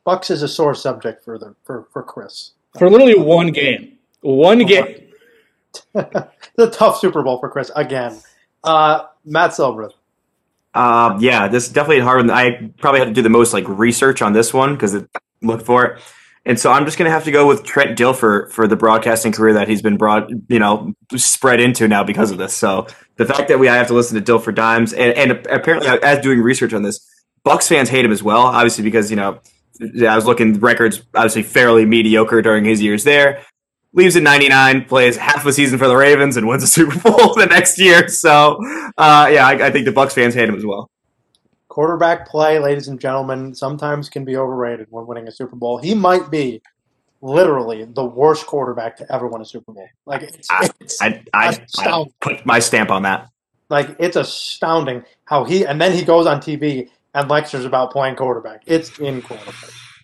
[0.06, 2.52] Bucs is a sore subject for the for, for Chris.
[2.78, 3.98] for literally one game.
[4.22, 5.08] One game.
[5.93, 8.19] the tough Super Bowl for Chris again.
[8.63, 9.91] Uh, Matt Silver.
[10.74, 12.17] Uh, yeah, this is definitely hard.
[12.28, 12.32] one.
[12.32, 14.95] I probably had to do the most like research on this one because
[15.41, 16.02] look for it,
[16.49, 19.53] and so I'm just gonna have to go with Trent Dilfer for the broadcasting career
[19.53, 22.55] that he's been brought, you know, spread into now because of this.
[22.55, 25.88] So the fact that we I have to listen to Dilfer Dimes, and, and apparently
[25.88, 27.07] as doing research on this,
[27.45, 29.39] Bucs fans hate him as well, obviously because you know
[29.79, 33.43] I was looking records obviously fairly mediocre during his years there.
[33.93, 37.33] Leaves in '99, plays half a season for the Ravens, and wins a Super Bowl
[37.35, 38.07] the next year.
[38.07, 38.57] So,
[38.97, 40.89] uh, yeah, I, I think the Bucs fans hate him as well.
[41.69, 45.77] Quarterback play, ladies and gentlemen, sometimes can be overrated when winning a Super Bowl.
[45.77, 46.62] He might be
[47.21, 49.88] literally the worst quarterback to ever win a Super Bowl.
[50.05, 53.29] Like it's, I- it's I, I, I put my stamp on that.
[53.69, 58.15] like it's astounding how he and then he goes on TV and lectures about playing
[58.15, 58.63] quarterback.
[58.65, 59.53] It's incredible.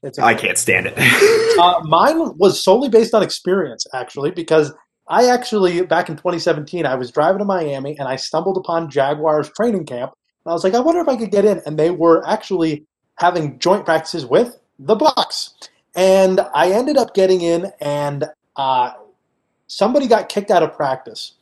[0.03, 0.93] It's I can't stand it.
[1.57, 4.73] Uh, mine was solely based on experience, actually, because
[5.07, 9.49] I actually back in 2017 I was driving to Miami and I stumbled upon Jaguars
[9.55, 10.11] training camp
[10.45, 12.85] I was like, I wonder if I could get in, and they were actually
[13.17, 18.91] having joint practices with the Bucs, and I ended up getting in, and uh,
[19.67, 21.33] somebody got kicked out of practice.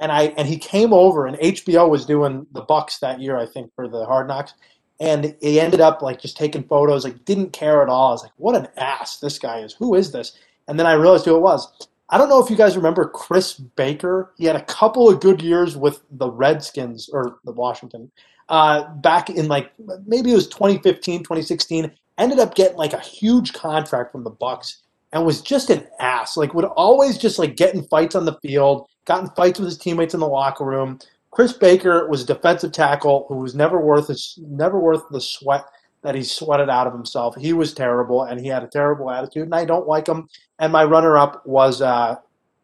[0.00, 3.46] And I and he came over and HBO was doing the Bucs that year, I
[3.46, 4.54] think, for the Hard Knocks.
[5.00, 8.08] And he ended up like just taking photos, like didn't care at all.
[8.08, 9.74] I was like, what an ass this guy is.
[9.74, 10.36] Who is this?
[10.66, 11.68] And then I realized who it was.
[12.08, 14.32] I don't know if you guys remember Chris Baker.
[14.36, 18.10] He had a couple of good years with the Redskins or the Washington
[18.52, 19.72] uh, back in like
[20.06, 21.90] maybe it was 2015, 2016.
[22.18, 24.76] Ended up getting like a huge contract from the Bucs
[25.12, 26.36] and was just an ass.
[26.36, 29.68] Like would always just like get in fights on the field, got in fights with
[29.70, 30.98] his teammates in the locker room.
[31.30, 35.64] Chris Baker was a defensive tackle who was never worth his, never worth the sweat
[36.02, 37.34] that he sweated out of himself.
[37.36, 40.28] He was terrible and he had a terrible attitude, and I don't like him.
[40.58, 42.16] And my runner-up was uh,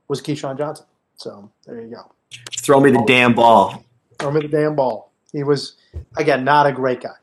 [0.08, 0.84] was Keyshawn Johnson.
[1.16, 2.12] So there you go.
[2.58, 3.82] Throw me the damn ball.
[4.18, 5.07] Throw me the damn ball.
[5.32, 5.76] He was
[6.16, 7.16] again not a great guy,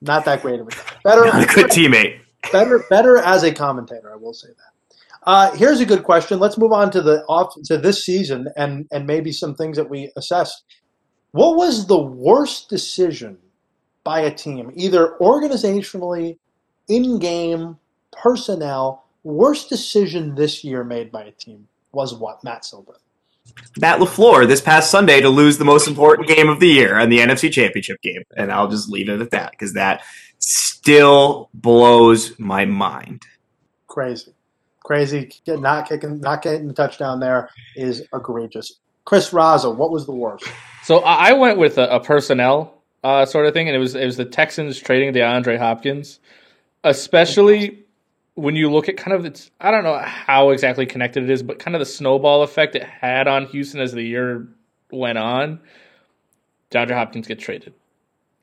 [0.00, 0.82] not that great of a guy.
[1.02, 2.20] Better, Not a good teammate.
[2.52, 4.12] better, better as a commentator.
[4.12, 4.98] I will say that.
[5.26, 6.38] Uh, here's a good question.
[6.38, 9.88] Let's move on to the off to this season and and maybe some things that
[9.88, 10.64] we assessed.
[11.32, 13.38] What was the worst decision
[14.04, 16.38] by a team, either organizationally,
[16.88, 17.78] in game,
[18.12, 19.04] personnel?
[19.24, 22.44] Worst decision this year made by a team was what?
[22.44, 22.98] Matt Silver.
[23.78, 27.10] Matt LaFleur this past Sunday to lose the most important game of the year and
[27.12, 28.22] the NFC Championship game.
[28.36, 30.02] And I'll just leave it at that because that
[30.38, 33.22] still blows my mind.
[33.88, 34.32] Crazy,
[34.84, 35.32] crazy.
[35.44, 38.74] Get- Not kicking, not getting the touchdown there is egregious.
[39.04, 40.46] Chris Raza, what was the worst?
[40.82, 43.94] So I I went with a, a personnel uh, sort of thing, and it was
[43.94, 46.20] it was the Texans trading DeAndre Hopkins,
[46.84, 47.83] especially
[48.34, 51.42] when you look at kind of its I don't know how exactly connected it is,
[51.42, 54.48] but kind of the snowball effect it had on Houston as the year
[54.90, 55.60] went on.
[56.70, 57.74] DeAndre Hopkins gets traded.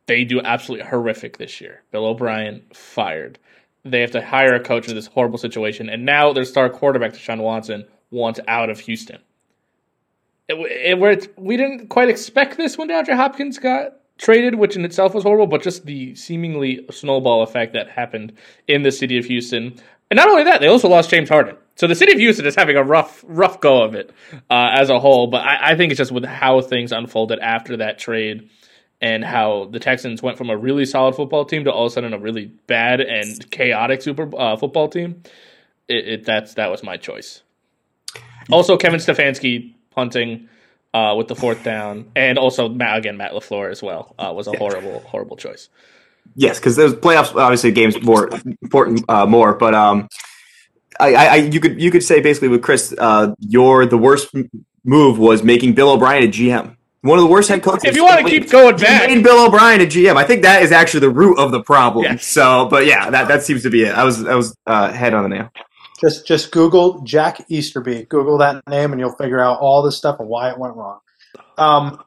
[0.07, 1.83] They do absolutely horrific this year.
[1.91, 3.39] Bill O'Brien fired.
[3.83, 7.13] They have to hire a coach in this horrible situation, and now their star quarterback,
[7.13, 9.19] Deshaun Watson, wants out of Houston
[10.51, 14.85] it, it, where we didn't quite expect this when DeAndre Hopkins got traded, which in
[14.85, 18.33] itself was horrible, but just the seemingly snowball effect that happened
[18.67, 19.73] in the city of Houston.
[20.09, 21.57] And not only that, they also lost James Harden.
[21.75, 24.11] So the city of Houston is having a rough, rough go of it
[24.49, 25.27] uh, as a whole.
[25.27, 28.49] But I, I think it's just with how things unfolded after that trade
[29.01, 31.93] and how the Texans went from a really solid football team to all of a
[31.95, 35.23] sudden a really bad and chaotic super uh, football team.
[35.87, 37.41] It, it that's that was my choice.
[38.51, 40.47] Also, Kevin Stefanski punting
[40.93, 44.47] uh, with the fourth down, and also Matt, again Matt Lafleur as well uh, was
[44.47, 45.69] a horrible, horrible choice.
[46.35, 48.29] Yes, because those playoffs obviously games more
[48.61, 50.07] important uh, more, but um,
[50.99, 54.33] I, I, I you could you could say basically with Chris, uh, your the worst
[54.83, 56.75] move was making Bill O'Brien a GM.
[57.01, 57.85] One of the worst head coaches.
[57.85, 60.17] If you want to keep going back, made Bill O'Brien a GM.
[60.17, 62.05] I think that is actually the root of the problem.
[62.05, 62.27] Yes.
[62.27, 63.95] So, but yeah, that, that seems to be it.
[63.95, 65.49] I was I was uh, head on the nail.
[66.01, 68.03] Just just Google Jack Easterby.
[68.09, 70.99] Google that name, and you'll figure out all this stuff and why it went wrong.
[71.57, 72.03] Um,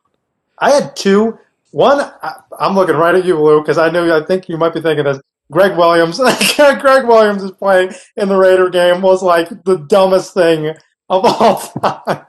[0.59, 1.39] I had two.
[1.71, 4.75] One, I, I'm looking right at you, Lou, because I knew I think you might
[4.75, 5.21] be thinking this.
[5.51, 6.19] Gregg Williams.
[6.57, 10.75] Gregg Williams is playing in the Raider game was like the dumbest thing
[11.11, 12.27] of all time.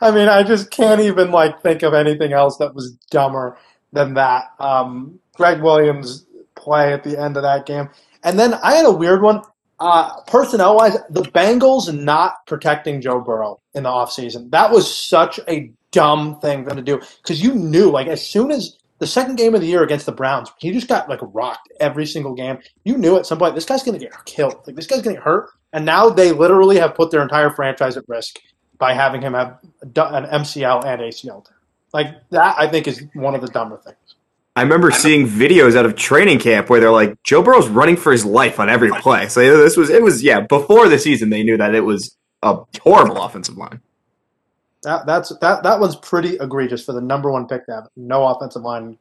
[0.00, 3.58] I mean, I just can't even like think of anything else that was dumber
[3.92, 4.52] than that.
[4.58, 7.88] Um, Gregg Williams play at the end of that game,
[8.22, 9.42] and then I had a weird one.
[9.82, 14.48] Uh, personnel wise, the Bengals not protecting Joe Burrow in the offseason.
[14.52, 18.24] That was such a dumb thing for them to do because you knew, like, as
[18.24, 21.18] soon as the second game of the year against the Browns, he just got like
[21.20, 22.58] rocked every single game.
[22.84, 24.62] You knew at some point this guy's going to get killed.
[24.68, 25.50] Like, this guy's going to get hurt.
[25.72, 28.38] And now they literally have put their entire franchise at risk
[28.78, 31.44] by having him have an MCL and ACL.
[31.92, 34.14] Like, that I think is one of the dumber things.
[34.54, 38.12] I remember seeing videos out of training camp where they're like Joe Burrow's running for
[38.12, 39.28] his life on every play.
[39.28, 42.58] So this was it was yeah before the season they knew that it was a
[42.82, 43.80] horrible offensive line.
[44.82, 48.26] That that's that that one's pretty egregious for the number one pick to have no
[48.26, 48.98] offensive line.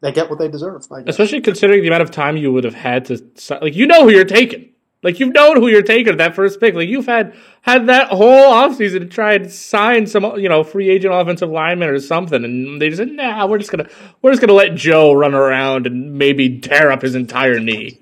[0.00, 3.04] They get what they deserve, especially considering the amount of time you would have had
[3.06, 3.22] to
[3.60, 4.70] like you know who you're taking.
[5.02, 6.74] Like you've known who you're taking that first pick.
[6.74, 10.90] Like you've had had that whole offseason to try and sign some, you know, free
[10.90, 13.88] agent offensive lineman or something, and they just said, "Nah, we're just gonna
[14.20, 17.98] we're just gonna let Joe run around and maybe tear up his entire knee."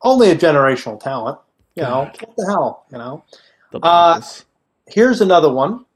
[0.00, 1.38] Only a generational talent,
[1.74, 2.04] you know.
[2.04, 2.16] God.
[2.20, 3.24] What the hell, you know?
[3.72, 4.20] The uh,
[4.86, 5.86] here's another one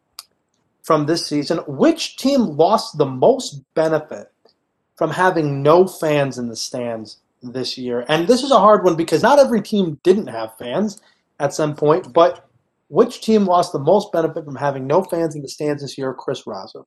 [0.82, 1.58] from this season.
[1.68, 4.32] Which team lost the most benefit
[4.96, 7.18] from having no fans in the stands
[7.52, 8.04] this year.
[8.08, 11.00] And this is a hard one because not every team didn't have fans
[11.38, 12.48] at some point, but
[12.88, 16.14] which team lost the most benefit from having no fans in the stands this year?
[16.14, 16.84] Chris Raza.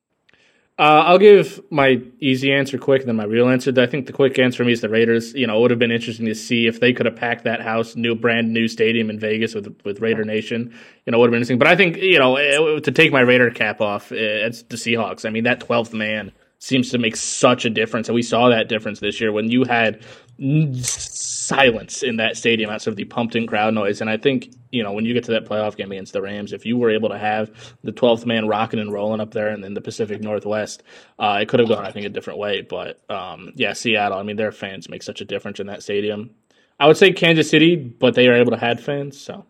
[0.78, 3.70] Uh, I'll give my easy answer quick, then my real answer.
[3.76, 5.34] I think the quick answer for me is the Raiders.
[5.34, 7.60] You know, it would have been interesting to see if they could have packed that
[7.60, 10.72] house, new brand new stadium in Vegas with with Raider Nation.
[11.04, 11.58] You know, would have been interesting.
[11.58, 15.26] But I think you know to take my Raider cap off, it's the Seahawks.
[15.26, 18.68] I mean, that twelfth man seems to make such a difference, and we saw that
[18.68, 20.04] difference this year when you had
[20.40, 24.00] silence in that stadium outside of the pumped in crowd noise.
[24.00, 26.52] And I think, you know, when you get to that playoff game against the Rams,
[26.52, 27.50] if you were able to have
[27.82, 30.82] the 12th man rocking and rolling up there and then the Pacific Northwest,
[31.18, 32.62] uh, it could have gone, I think, a different way.
[32.62, 36.30] But um, yeah, Seattle, I mean, their fans make such a difference in that stadium.
[36.78, 39.20] I would say Kansas City, but they are able to have fans.
[39.20, 39.44] So,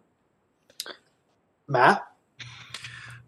[1.68, 2.02] Matt?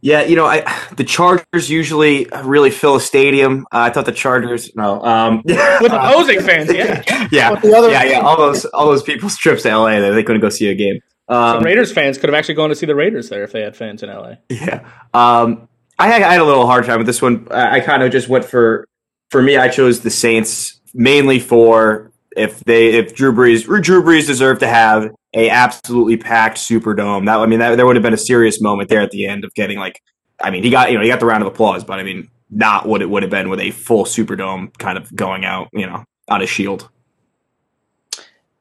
[0.04, 0.62] Yeah, you know, I
[0.96, 3.66] the Chargers usually really fill a stadium.
[3.72, 8.18] Uh, I thought the Chargers, no, um, with opposing fans, yeah, yeah, other- yeah, yeah.
[8.20, 11.00] All those all those people's trips to LA, they, they couldn't go see a game.
[11.28, 13.62] Um, so Raiders fans could have actually gone to see the Raiders there if they
[13.62, 14.34] had fans in LA.
[14.48, 14.84] Yeah,
[15.14, 17.46] um, I, had, I had a little hard time with this one.
[17.50, 18.88] I, I kind of just went for
[19.30, 19.56] for me.
[19.56, 24.68] I chose the Saints mainly for if they if Drew Brees Drew Brees deserved to
[24.68, 27.26] have a absolutely packed Superdome.
[27.26, 29.44] That I mean, that, there would have been a serious moment there at the end
[29.44, 30.02] of getting like,
[30.40, 32.28] I mean, he got you know he got the round of applause, but I mean,
[32.50, 35.86] not what it would have been with a full Superdome kind of going out, you
[35.86, 36.88] know, on a shield.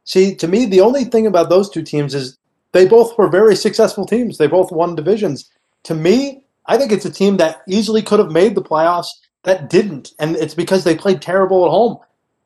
[0.03, 2.37] See, to me, the only thing about those two teams is
[2.71, 4.37] they both were very successful teams.
[4.37, 5.49] They both won divisions.
[5.83, 9.07] To me, I think it's a team that easily could have made the playoffs
[9.43, 11.97] that didn't, and it's because they played terrible at home.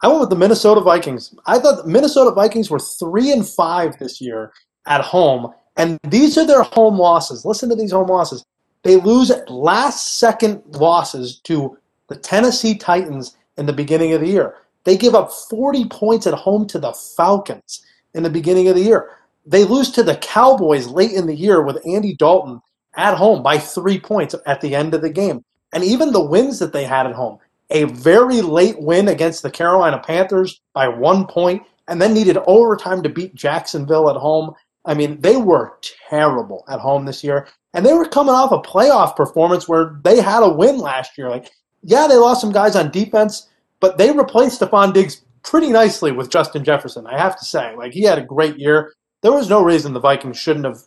[0.02, 1.34] I went with the Minnesota Vikings.
[1.46, 4.52] I thought the Minnesota Vikings were three and five this year
[4.86, 7.46] at home, and these are their home losses.
[7.46, 8.46] Listen to these home losses.
[8.84, 11.78] They lose last second losses to
[12.08, 14.56] the Tennessee Titans in the beginning of the year.
[14.84, 17.84] They give up 40 points at home to the Falcons
[18.14, 19.10] in the beginning of the year.
[19.46, 22.62] They lose to the Cowboys late in the year with Andy Dalton
[22.96, 25.43] at home by three points at the end of the game.
[25.74, 27.39] And even the wins that they had at home,
[27.70, 33.03] a very late win against the Carolina Panthers by one point, and then needed overtime
[33.03, 34.53] to beat Jacksonville at home.
[34.86, 35.78] I mean, they were
[36.09, 40.22] terrible at home this year, and they were coming off a playoff performance where they
[40.22, 41.30] had a win last year.
[41.30, 41.51] Like,
[41.84, 43.49] yeah, they lost some guys on defense,
[43.80, 47.05] but they replaced Stefon Diggs pretty nicely with Justin Jefferson.
[47.07, 48.93] I have to say, like, he had a great year.
[49.22, 50.82] There was no reason the Vikings shouldn't have,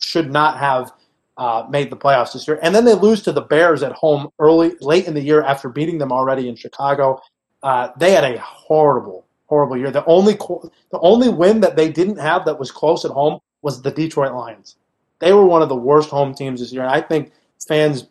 [0.00, 0.92] should not have
[1.36, 4.28] uh, made the playoffs this year, and then they lose to the Bears at home
[4.38, 7.20] early, late in the year after beating them already in Chicago.
[7.62, 9.90] Uh, they had a horrible, horrible year.
[9.90, 13.82] The only the only win that they didn't have that was close at home was
[13.82, 14.76] the Detroit Lions.
[15.18, 17.32] They were one of the worst home teams this year, and I think
[17.66, 18.06] fans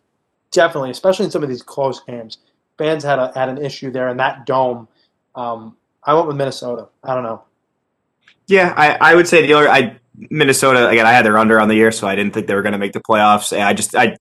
[0.50, 2.38] definitely, especially in some of these close games,
[2.78, 4.88] fans had a, had an issue there in that dome.
[5.34, 6.88] Um, I went with Minnesota.
[7.02, 7.42] I don't know.
[8.46, 9.98] Yeah, I, I would say the other I
[10.30, 11.06] Minnesota again.
[11.06, 12.78] I had their under on the year, so I didn't think they were going to
[12.78, 13.56] make the playoffs.
[13.58, 14.16] I just I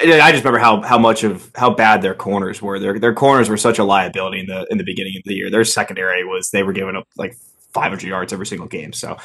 [0.00, 2.78] I just remember how how much of how bad their corners were.
[2.78, 5.50] Their their corners were such a liability in the in the beginning of the year.
[5.50, 7.36] Their secondary was they were giving up like
[7.72, 8.92] 500 yards every single game.
[8.92, 9.16] So,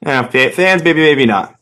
[0.00, 1.54] yeah, fans, maybe maybe not.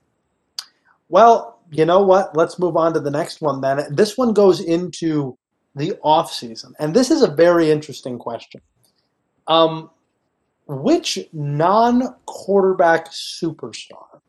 [1.09, 2.37] Well, you know what?
[2.37, 3.95] Let's move on to the next one then.
[3.95, 5.37] This one goes into
[5.75, 8.61] the off season, and this is a very interesting question.
[9.47, 9.91] Um,
[10.67, 14.21] which non-quarterback superstar,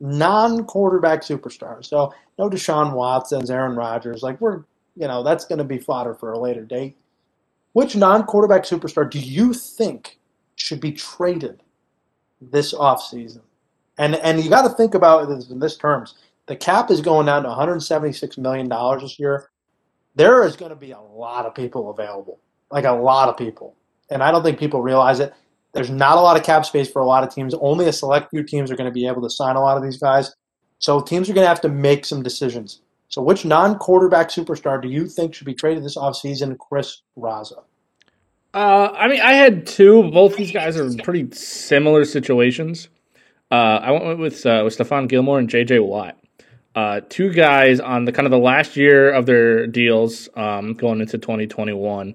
[0.00, 4.62] non-quarterback superstar, so no Deshaun Watson's, Aaron Rodgers, like we're,
[4.96, 6.96] you know, that's going to be fodder for a later date.
[7.72, 10.18] Which non-quarterback superstar do you think
[10.54, 11.62] should be traded
[12.40, 13.42] this offseason?
[13.98, 16.14] And and you got to think about this in this terms.
[16.46, 19.50] The cap is going down to 176 million dollars this year.
[20.14, 22.38] There is going to be a lot of people available,
[22.70, 23.74] like a lot of people,
[24.10, 25.34] and I don't think people realize it.
[25.76, 27.54] There's not a lot of cap space for a lot of teams.
[27.54, 29.82] Only a select few teams are going to be able to sign a lot of
[29.82, 30.34] these guys.
[30.78, 32.80] So teams are going to have to make some decisions.
[33.08, 37.62] So which non-quarterback superstar do you think should be traded this offseason, Chris Raza?
[38.54, 40.10] Uh, I mean, I had two.
[40.10, 42.88] Both these guys are in pretty similar situations.
[43.50, 45.80] Uh, I went with uh, with Stephon Gilmore and J.J.
[45.80, 46.18] Watt.
[46.74, 51.00] Uh, two guys on the kind of the last year of their deals um, going
[51.00, 52.14] into 2021.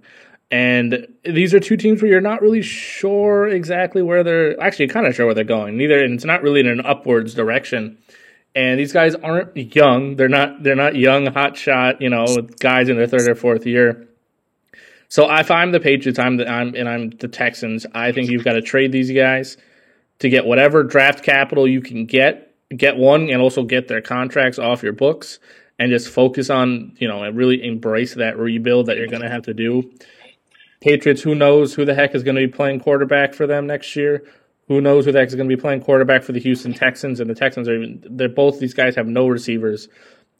[0.52, 5.08] And these are two teams where you're not really sure exactly where they're actually kind
[5.08, 5.78] of sure where they're going.
[5.78, 7.98] Neither, and it's not really in an upwards direction.
[8.54, 10.18] And these guys aren't young.
[10.18, 10.62] They're not.
[10.62, 12.02] They're not young, hot shot.
[12.02, 12.26] You know,
[12.60, 14.10] guys in their third or fourth year.
[15.08, 17.86] So if I'm the Patriots, I'm the, I'm and I'm the Texans.
[17.94, 19.56] I think you've got to trade these guys
[20.20, 22.50] to get whatever draft capital you can get.
[22.76, 25.40] Get one and also get their contracts off your books
[25.80, 29.30] and just focus on you know and really embrace that rebuild that you're going to
[29.30, 29.92] have to do
[30.82, 33.96] Patriots, who knows who the heck is going to be playing quarterback for them next
[33.96, 34.26] year?
[34.68, 37.20] Who knows who the heck is going to be playing quarterback for the Houston Texans?
[37.20, 39.88] And the Texans are even, they're both, these guys have no receivers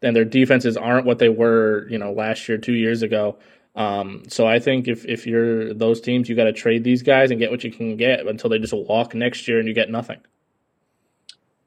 [0.02, 3.38] and their defenses aren't what they were, you know, last year, two years ago.
[3.76, 7.32] Um, so I think if, if you're those teams, you got to trade these guys
[7.32, 9.90] and get what you can get until they just walk next year and you get
[9.90, 10.20] nothing.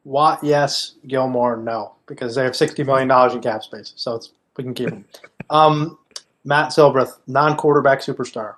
[0.05, 0.97] Watt, yes.
[1.07, 3.93] Gilmore, no, because they have $60 million in cap space.
[3.97, 4.21] So
[4.57, 5.05] we can keep them.
[5.51, 5.99] um,
[6.45, 8.57] Matt Silbreth, non quarterback superstar.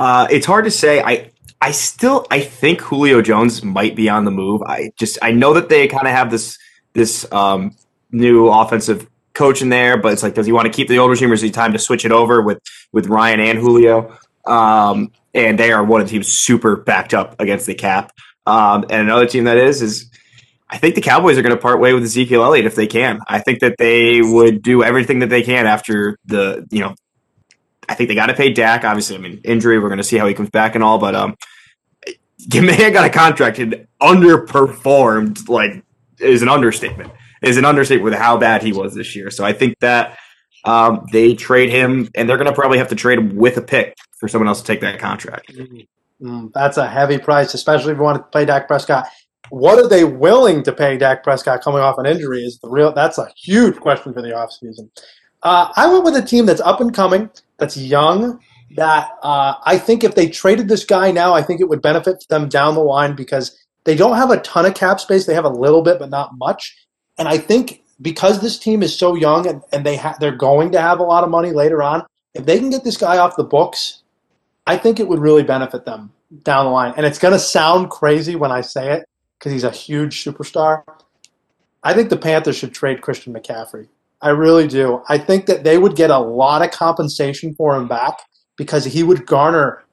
[0.00, 1.02] Uh, it's hard to say.
[1.02, 1.30] I
[1.60, 4.62] I still I think Julio Jones might be on the move.
[4.62, 6.58] I just I know that they kind of have this
[6.94, 7.76] this um,
[8.10, 11.10] new offensive coach in there, but it's like, does he want to keep the old
[11.10, 14.16] regime or is it time to switch it over with with Ryan and Julio?
[14.46, 18.10] Um, and they are one of the teams super backed up against the cap.
[18.46, 20.10] Um, and another team that is is
[20.70, 23.20] I think the Cowboys are going to part way with Ezekiel Elliott if they can.
[23.28, 26.94] I think that they would do everything that they can after the you know
[27.90, 28.84] I think they got to pay Dak.
[28.84, 29.80] Obviously, I mean injury.
[29.80, 31.36] We're going to see how he comes back and all, but um,
[32.54, 35.48] man got a contract and underperformed.
[35.48, 35.82] Like
[36.20, 37.12] is an understatement.
[37.42, 39.30] Is an understatement with how bad he was this year.
[39.30, 40.18] So I think that
[40.64, 43.62] um, they trade him, and they're going to probably have to trade him with a
[43.62, 45.52] pick for someone else to take that contract.
[46.22, 49.08] Mm, that's a heavy price, especially if you want to play Dak Prescott.
[49.48, 52.44] What are they willing to pay Dak Prescott coming off an injury?
[52.44, 52.92] Is the real?
[52.92, 54.90] That's a huge question for the offseason.
[55.42, 58.40] Uh, I went with a team that's up and coming that's young
[58.76, 62.24] that uh, I think if they traded this guy now, I think it would benefit
[62.28, 65.26] them down the line because they don't have a ton of cap space.
[65.26, 66.76] They have a little bit, but not much.
[67.18, 70.72] And I think because this team is so young and, and they ha- they're going
[70.72, 73.36] to have a lot of money later on, if they can get this guy off
[73.36, 74.02] the books,
[74.66, 76.12] I think it would really benefit them
[76.44, 76.94] down the line.
[76.96, 80.82] And it's going to sound crazy when I say it because he's a huge superstar.
[81.82, 83.88] I think the Panthers should trade Christian McCaffrey.
[84.22, 85.02] I really do.
[85.08, 88.18] I think that they would get a lot of compensation for him back
[88.56, 89.84] because he would garner.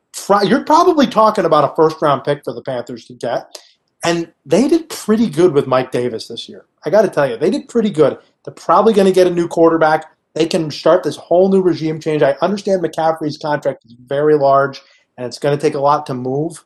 [0.44, 3.58] You're probably talking about a first round pick for the Panthers to get.
[4.04, 6.66] And they did pretty good with Mike Davis this year.
[6.86, 8.18] I got to tell you, they did pretty good.
[8.44, 10.06] They're probably going to get a new quarterback.
[10.34, 12.22] They can start this whole new regime change.
[12.22, 14.82] I understand McCaffrey's contract is very large
[15.18, 16.64] and it's going to take a lot to move,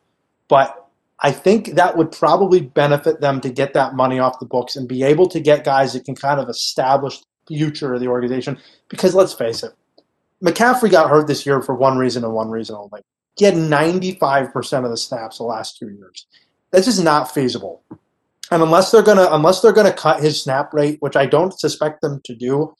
[0.48, 0.88] but
[1.20, 4.88] I think that would probably benefit them to get that money off the books and
[4.88, 8.58] be able to get guys that can kind of establish future of the organization.
[8.88, 9.72] Because let's face it,
[10.42, 13.00] McCaffrey got hurt this year for one reason and one reason only.
[13.36, 16.26] He had 95% of the snaps the last two years.
[16.70, 17.82] That's just not feasible.
[18.50, 22.02] And unless they're gonna unless they're gonna cut his snap rate, which I don't suspect
[22.02, 22.76] them to do,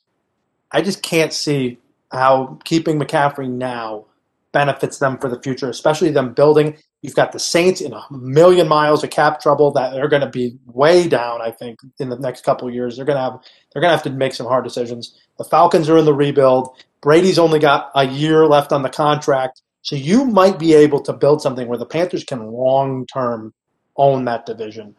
[0.70, 1.78] I just can't see
[2.10, 4.06] how keeping McCaffrey now
[4.52, 6.76] benefits them for the future, especially them building.
[7.03, 10.30] You've got the Saints in a million miles of cap trouble that they're going to
[10.30, 11.42] be way down.
[11.42, 13.40] I think in the next couple years, they're going to have
[13.72, 15.18] they're going to have to make some hard decisions.
[15.36, 16.76] The Falcons are in the rebuild.
[17.00, 21.12] Brady's only got a year left on the contract, so you might be able to
[21.12, 23.53] build something where the Panthers can long term
[23.96, 24.94] own that division.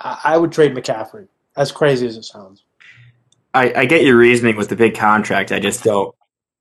[0.00, 2.64] I, I would trade McCaffrey, as crazy as it sounds.
[3.54, 5.52] I, I get your reasoning with the big contract.
[5.52, 6.12] I just don't.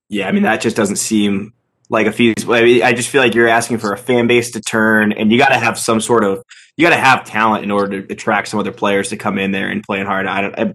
[0.10, 1.54] Yeah, I mean that just doesn't seem
[1.90, 2.54] like a feasible.
[2.54, 5.32] I, mean, I just feel like you're asking for a fan base to turn, and
[5.32, 6.44] you got to have some sort of
[6.78, 9.52] you got to have talent in order to attract some other players to come in
[9.52, 10.26] there and playing hard.
[10.26, 10.60] I don't.
[10.60, 10.74] I,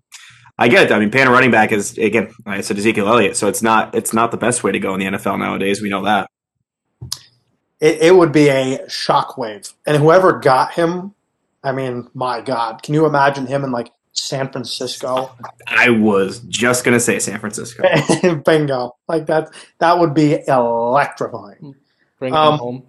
[0.60, 0.92] I get it.
[0.92, 3.94] I mean, paying a running back is again, I said Ezekiel Elliott, so it's not
[3.94, 5.80] it's not the best way to go in the NFL nowadays.
[5.80, 6.30] We know that.
[7.80, 11.14] It, it would be a shockwave, and whoever got him,
[11.62, 15.30] I mean, my God, can you imagine him in like San Francisco?
[15.66, 17.82] I was just gonna say San Francisco.
[18.44, 19.50] Bingo, like that.
[19.78, 21.74] That would be electrifying.
[22.18, 22.86] Bring Um, him home.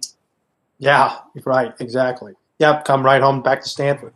[0.78, 2.32] Yeah, right, exactly.
[2.58, 4.12] Yep, come right home back to Stanford.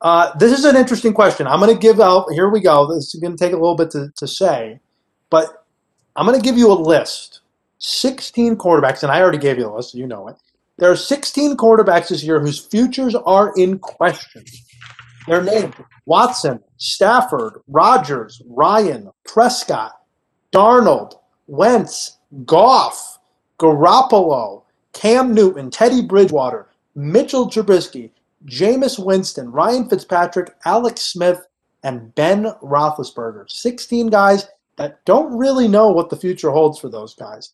[0.00, 1.46] Uh, this is an interesting question.
[1.46, 2.86] I'm going to give out, here we go.
[2.94, 4.78] This is going to take a little bit to, to say,
[5.30, 5.64] but
[6.14, 7.40] I'm going to give you a list
[7.78, 10.36] 16 quarterbacks, and I already gave you the list, so you know it.
[10.78, 14.44] There are 16 quarterbacks this year whose futures are in question.
[15.26, 15.74] They're named
[16.04, 19.92] Watson, Stafford, Rodgers, Ryan, Prescott,
[20.52, 21.14] Darnold,
[21.46, 23.18] Wentz, Goff,
[23.58, 24.62] Garoppolo,
[24.92, 28.10] Cam Newton, Teddy Bridgewater, Mitchell Trubisky,
[28.46, 31.46] Jameis Winston, Ryan Fitzpatrick, Alex Smith,
[31.82, 33.50] and Ben Roethlisberger.
[33.50, 37.52] 16 guys that don't really know what the future holds for those guys.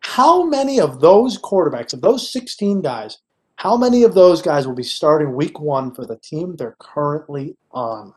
[0.00, 3.18] How many of those quarterbacks, of those 16 guys,
[3.56, 7.56] how many of those guys will be starting week one for the team they're currently
[7.70, 8.12] on?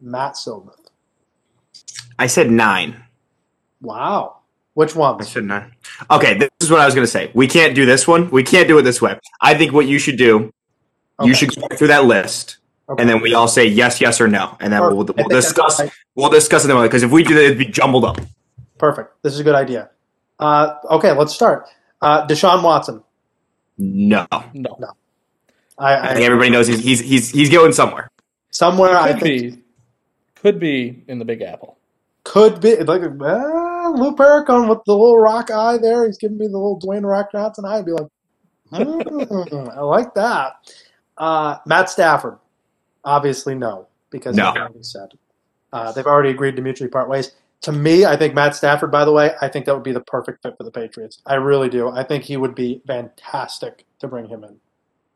[0.00, 0.86] Matt Silmuth.
[2.18, 3.02] I said nine.
[3.80, 4.38] Wow.
[4.74, 5.20] Which one?
[5.20, 5.72] I said nine.
[6.10, 7.30] Okay, this is what I was gonna say.
[7.34, 8.30] We can't do this one.
[8.30, 9.18] We can't do it this way.
[9.40, 10.52] I think what you should do,
[11.18, 11.28] Okay.
[11.28, 12.58] you should go through that list,
[12.88, 13.00] Okay.
[13.00, 15.80] and then we all say yes, yes, or no, and then we'll, we'll discuss.
[15.80, 15.90] right.
[16.14, 18.18] We'll discuss it because if we do that, it'd be jumbled up.
[18.78, 19.22] Perfect.
[19.22, 19.90] This is a good idea.
[20.38, 21.66] Uh, okay, let's start.
[22.02, 23.02] Uh, Deshaun Watson.
[23.78, 24.76] No, No,
[25.78, 28.10] I, I think everybody knows he's he's he's, he's going somewhere.
[28.50, 29.62] somewhere I could think be,
[30.36, 31.76] could be in the Big Apple.
[32.24, 36.06] could be like uh, Lou Paracon with the little rock eye there.
[36.06, 37.78] He's giving me the little Dwayne Rock Johnson eye.
[37.78, 38.08] I'd be like,
[38.70, 40.54] hmm, I like that.
[41.18, 42.38] Uh, Matt Stafford,
[43.04, 44.52] obviously no, because No.
[44.52, 45.08] they've already said
[45.72, 47.32] uh, they've already agreed to mutually part ways.
[47.62, 48.90] To me, I think Matt Stafford.
[48.92, 51.20] By the way, I think that would be the perfect fit for the Patriots.
[51.26, 51.88] I really do.
[51.88, 54.56] I think he would be fantastic to bring him in.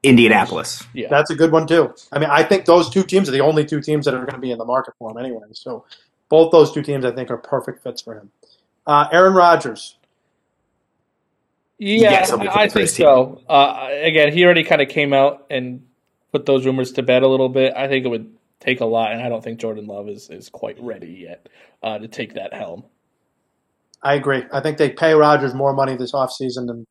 [0.03, 0.82] Indianapolis.
[0.95, 1.95] Yeah, That's a good one too.
[2.11, 4.32] I mean, I think those two teams are the only two teams that are going
[4.34, 5.43] to be in the market for him anyway.
[5.53, 5.84] So
[6.30, 8.30] both those two teams, I think, are perfect fits for him.
[8.86, 9.99] Uh, Aaron Rodgers.
[11.78, 13.43] yeah, Yes, I'll be I I for think so.
[13.49, 15.86] Uh, again, he already kind of came out and
[16.32, 17.74] put those rumors to bed a little bit.
[17.76, 20.48] I think it would take a lot, and I don't think Jordan Love is is
[20.48, 21.48] quite ready yet
[21.82, 22.84] uh, to take that helm.
[24.02, 24.44] I agree.
[24.52, 26.86] I think they pay Rodgers more money this offseason, and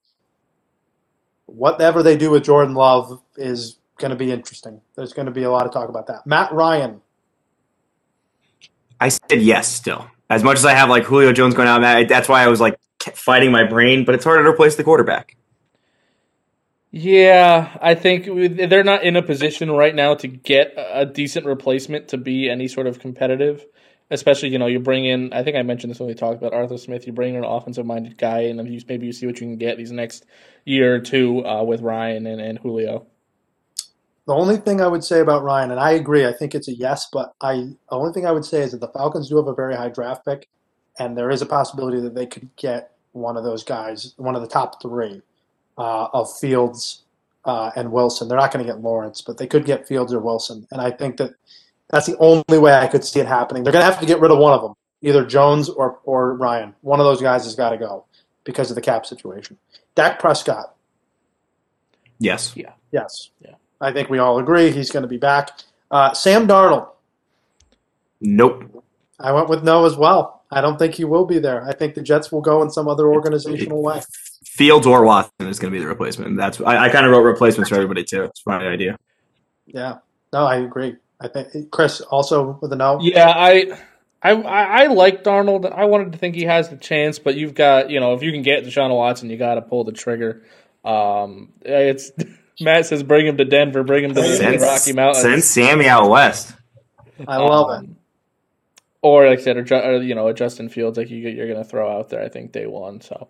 [1.46, 4.82] whatever they do with Jordan Love is going to be interesting.
[4.96, 6.26] There's going to be a lot of talk about that.
[6.26, 7.02] Matt Ryan.
[9.00, 10.08] I said yes still.
[10.30, 12.78] As much as I have like Julio Jones going out, that's why I was like
[13.14, 14.06] fighting my brain.
[14.06, 15.36] But it's harder to replace the quarterback.
[16.92, 22.08] Yeah, I think they're not in a position right now to get a decent replacement
[22.10, 23.66] to be any sort of competitive.
[24.12, 25.32] Especially, you know, you bring in.
[25.34, 27.06] I think I mentioned this when we talked about Arthur Smith.
[27.06, 29.78] You bring in an offensive-minded guy, and you, maybe you see what you can get
[29.78, 30.26] these next
[30.66, 33.06] year or two uh, with Ryan and, and Julio.
[34.26, 36.74] The only thing I would say about Ryan, and I agree, I think it's a
[36.74, 39.48] yes, but I the only thing I would say is that the Falcons do have
[39.48, 40.48] a very high draft pick,
[40.98, 44.42] and there is a possibility that they could get one of those guys, one of
[44.42, 45.22] the top three
[45.80, 47.04] uh, of Fields
[47.46, 48.28] uh, and Wilson.
[48.28, 50.92] They're not going to get Lawrence, but they could get Fields or Wilson, and I
[50.92, 51.32] think that
[51.90, 53.64] that's the only way I could see it happening.
[53.64, 56.36] They're going to have to get rid of one of them, either Jones or or
[56.36, 56.76] Ryan.
[56.82, 58.06] One of those guys has got to go
[58.44, 59.58] because of the cap situation.
[59.96, 60.76] Dak Prescott.
[62.20, 62.54] Yes.
[62.56, 62.74] Yeah.
[62.92, 63.30] Yes.
[63.42, 63.56] Yeah.
[63.82, 65.52] I think we all agree he's going to be back.
[65.90, 66.90] Uh, Sam Darnold.
[68.22, 68.84] Nope.
[69.20, 70.39] I went with no as well.
[70.52, 71.64] I don't think he will be there.
[71.64, 74.02] I think the Jets will go in some other organizational way.
[74.44, 76.38] Fields or Watson is going to be the replacement.
[76.38, 78.24] That's I, I kind of wrote replacements for everybody too.
[78.26, 78.98] It's my idea.
[79.68, 80.00] Yeah.
[80.34, 80.96] No, I agree.
[81.22, 83.00] I think Chris also with a no.
[83.02, 83.78] Yeah, I,
[84.22, 85.70] I, I I like Darnold.
[85.72, 88.32] I wanted to think he has the chance, but you've got you know if you
[88.32, 90.44] can get Deshaun Watson, you got to pull the trigger.
[90.86, 92.12] Um, it's
[92.62, 95.22] Matt says bring him to Denver, bring him to the Rocky Mountains.
[95.22, 96.56] send Sammy out west.
[97.28, 97.90] I love it.
[99.02, 101.64] Or like I said, or, or, you know, a Justin Fields like you, you're going
[101.64, 102.22] to throw out there.
[102.22, 103.02] I think day one.
[103.02, 103.30] So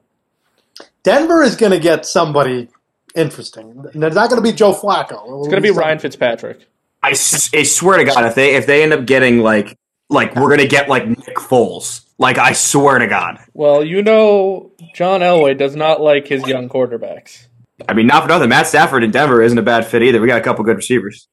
[1.04, 2.70] Denver is going to get somebody
[3.16, 3.86] interesting.
[3.86, 5.40] It's not going to be Joe Flacco.
[5.40, 6.68] it's going to be Ryan Fitzpatrick.
[7.02, 9.78] I swear to God, if they if they end up getting like
[10.10, 13.40] like we're gonna get like Nick Foles, like I swear to God.
[13.54, 17.48] Well, you know, John Elway does not like his young quarterbacks.
[17.88, 18.50] I mean, not for nothing.
[18.50, 20.20] Matt Stafford in Denver isn't a bad fit either.
[20.20, 21.30] We got a couple good receivers.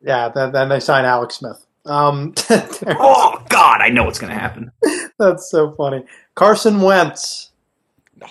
[0.00, 1.66] Yeah, then, then they sign Alex Smith.
[1.88, 4.70] Um, Oh God, I know what's going to happen.
[5.18, 6.04] that's so funny.
[6.34, 7.50] Carson Wentz.
[8.16, 8.26] No,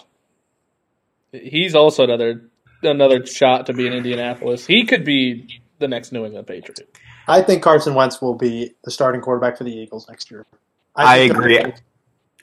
[1.31, 2.49] he's also another
[2.83, 4.65] another shot to be in Indianapolis.
[4.65, 6.97] He could be the next New England Patriot.
[7.27, 10.45] I think Carson Wentz will be the starting quarterback for the Eagles next year.
[10.95, 11.73] I think agree.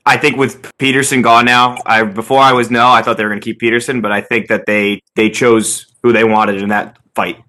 [0.07, 3.31] I think with Pederson gone now, I before I was no, I thought they were
[3.31, 6.69] going to keep Pederson, but I think that they they chose who they wanted in
[6.69, 7.43] that fight.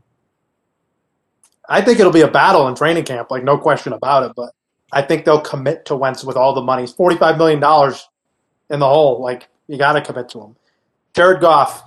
[1.70, 4.34] I think it'll be a battle in training camp, like no question about it.
[4.36, 4.51] But
[4.91, 6.84] I think they'll commit to Wentz with all the money.
[6.84, 8.07] It's forty-five million dollars
[8.70, 9.22] in the hole.
[9.22, 10.55] Like you got to commit to him.
[11.13, 11.84] Jared Goff.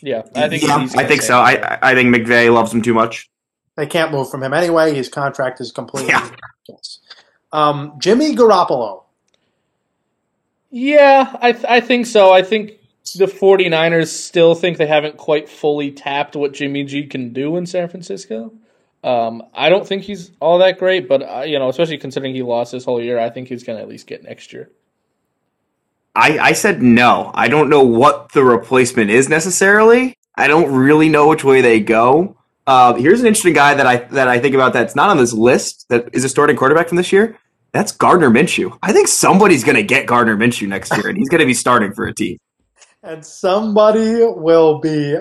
[0.00, 1.38] Yeah, I think Yeah, he's I think so.
[1.38, 3.30] I I think McVay loves him too much.
[3.76, 4.94] They can't move from him anyway.
[4.94, 6.10] His contract is completely.
[6.10, 6.28] Yeah.
[7.52, 9.04] Um, Jimmy Garoppolo.
[10.70, 12.32] Yeah, I th- I think so.
[12.32, 12.72] I think
[13.14, 17.66] the 49ers still think they haven't quite fully tapped what Jimmy G can do in
[17.66, 18.52] San Francisco.
[19.04, 22.42] Um, I don't think he's all that great, but uh, you know, especially considering he
[22.42, 24.70] lost this whole year, I think he's going to at least get next year.
[26.14, 27.30] I I said no.
[27.34, 30.16] I don't know what the replacement is necessarily.
[30.36, 32.36] I don't really know which way they go.
[32.66, 35.32] Uh, here's an interesting guy that I that I think about that's not on this
[35.32, 37.36] list that is a starting quarterback from this year.
[37.72, 38.78] That's Gardner Minshew.
[38.82, 41.54] I think somebody's going to get Gardner Minshew next year, and he's going to be
[41.54, 42.38] starting for a team.
[43.02, 45.16] And somebody will be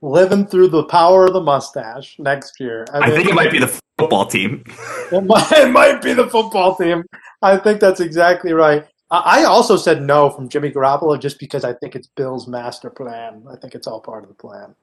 [0.00, 2.86] living through the power of the mustache next year.
[2.92, 4.64] I think it might be the football team.
[5.12, 7.04] It might, it might be the football team.
[7.42, 8.86] I think that's exactly right.
[9.10, 12.88] I I also said no from Jimmy Garoppolo just because I think it's Bill's master
[12.88, 13.44] plan.
[13.50, 14.74] I think it's all part of the plan.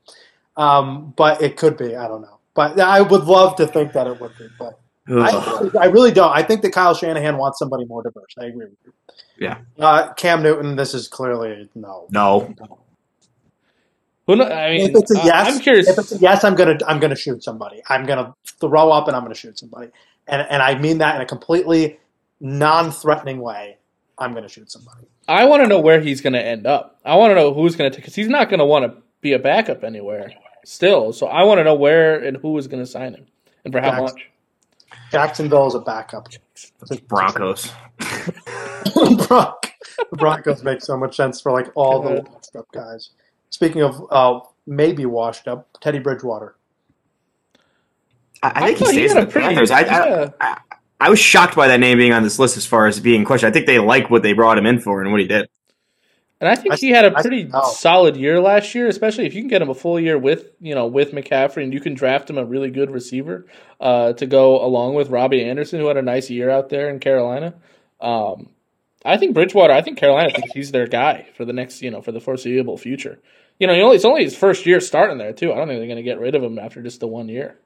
[0.55, 1.95] Um, but it could be.
[1.95, 2.38] I don't know.
[2.53, 4.47] But I would love to think that it would be.
[4.59, 6.32] But I, I really don't.
[6.32, 8.36] I think that Kyle Shanahan wants somebody more diverse.
[8.38, 8.93] I agree with you.
[9.39, 9.59] Yeah.
[9.79, 12.07] Uh, Cam Newton, this is clearly a no.
[12.11, 12.53] No.
[14.27, 15.87] Who kno- I mean, If it's a I- yes, I'm curious.
[15.87, 17.81] If it's a yes, I'm gonna I'm gonna shoot somebody.
[17.89, 19.89] I'm gonna throw up and I'm gonna shoot somebody.
[20.27, 21.99] And and I mean that in a completely
[22.39, 23.77] non-threatening way.
[24.17, 25.07] I'm gonna shoot somebody.
[25.27, 26.99] I want to know where he's going to end up.
[27.05, 28.99] I want to know who's going to take because he's not going to want to
[29.21, 30.31] be a backup anywhere
[30.65, 31.13] still.
[31.13, 33.27] So I want to know where and who is going to sign him
[33.63, 34.03] and for how Jackson.
[34.05, 34.29] much.
[35.11, 36.29] Jacksonville is a backup.
[37.07, 37.71] Broncos.
[39.27, 39.53] Bron-
[40.11, 42.30] the Broncos make so much sense for like all the God.
[42.30, 43.09] washed up guys.
[43.49, 46.55] Speaking of uh, maybe washed up, Teddy Bridgewater.
[48.41, 49.71] I, I think he stays had in the pretty- Panthers.
[49.71, 50.30] I, yeah.
[50.39, 50.57] I, I,
[51.01, 53.49] I was shocked by that name being on this list as far as being questioned.
[53.49, 55.49] I think they like what they brought him in for and what he did.
[56.41, 57.71] And I think I- he had a pretty oh.
[57.73, 60.73] solid year last year, especially if you can get him a full year with you
[60.73, 63.45] know with McCaffrey, and you can draft him a really good receiver
[63.82, 66.99] uh, to go along with Robbie Anderson, who had a nice year out there in
[66.99, 67.55] Carolina.
[67.99, 68.49] Um,
[69.06, 69.74] I think Bridgewater.
[69.74, 72.78] I think Carolina thinks he's their guy for the next you know for the foreseeable
[72.78, 73.20] future.
[73.60, 75.52] You know, it's only his first year starting there too.
[75.52, 77.58] I don't think they're going to get rid of him after just the one year.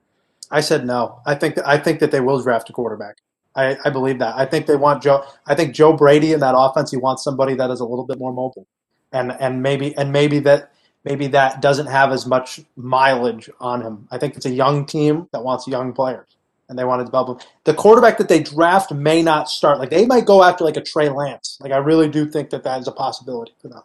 [0.50, 1.20] I said no.
[1.26, 3.18] I think that I think that they will draft a quarterback.
[3.56, 4.36] I, I believe that.
[4.36, 5.24] I think they want Joe.
[5.46, 6.92] I think Joe Brady in that offense.
[6.92, 8.68] He wants somebody that is a little bit more mobile,
[9.12, 10.72] and and maybe and maybe that
[11.04, 14.08] maybe that doesn't have as much mileage on him.
[14.12, 16.38] I think it's a young team that wants young players,
[16.74, 17.48] and they want to develop them.
[17.66, 19.78] The quarterback that they draft may not start.
[19.78, 21.60] Like they might go after like a Trey Lance.
[21.62, 23.84] Like I really do think that that is a possibility for them.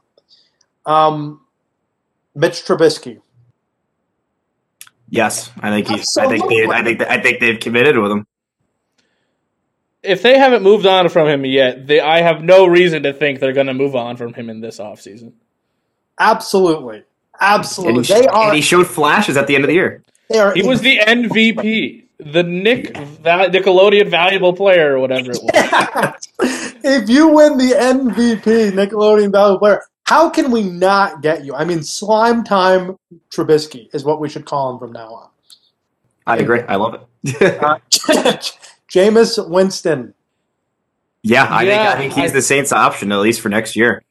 [0.87, 1.41] Um,
[2.35, 3.21] Mitch Trubisky.
[5.11, 6.17] Yes, I think he's.
[6.17, 6.67] I think they.
[6.67, 7.03] I think.
[7.03, 8.27] I think they've committed with him.
[10.03, 13.41] If they haven't moved on from him yet, they, I have no reason to think
[13.41, 15.33] they're going to move on from him in this offseason.
[16.19, 17.05] Absolutely,
[17.41, 17.99] absolutely.
[17.99, 18.47] And he, they are.
[18.47, 20.03] and he showed flashes at the end of the year.
[20.31, 25.39] they are He was the MVP, the Nick Val- Nickelodeon valuable player or whatever it
[25.43, 26.29] was.
[26.85, 31.55] if you win the MVP, Nickelodeon Valuable Player, how can we not get you?
[31.55, 32.97] I mean, Slime Time
[33.31, 35.29] Trubisky is what we should call him from now on.
[36.27, 36.61] I agree.
[36.63, 37.03] I love it.
[37.63, 37.79] Uh,
[38.89, 40.15] Jameis Winston.
[41.23, 41.89] yeah, I Yeah, think.
[41.89, 44.03] I think he's I- the Saints' option at least for next year.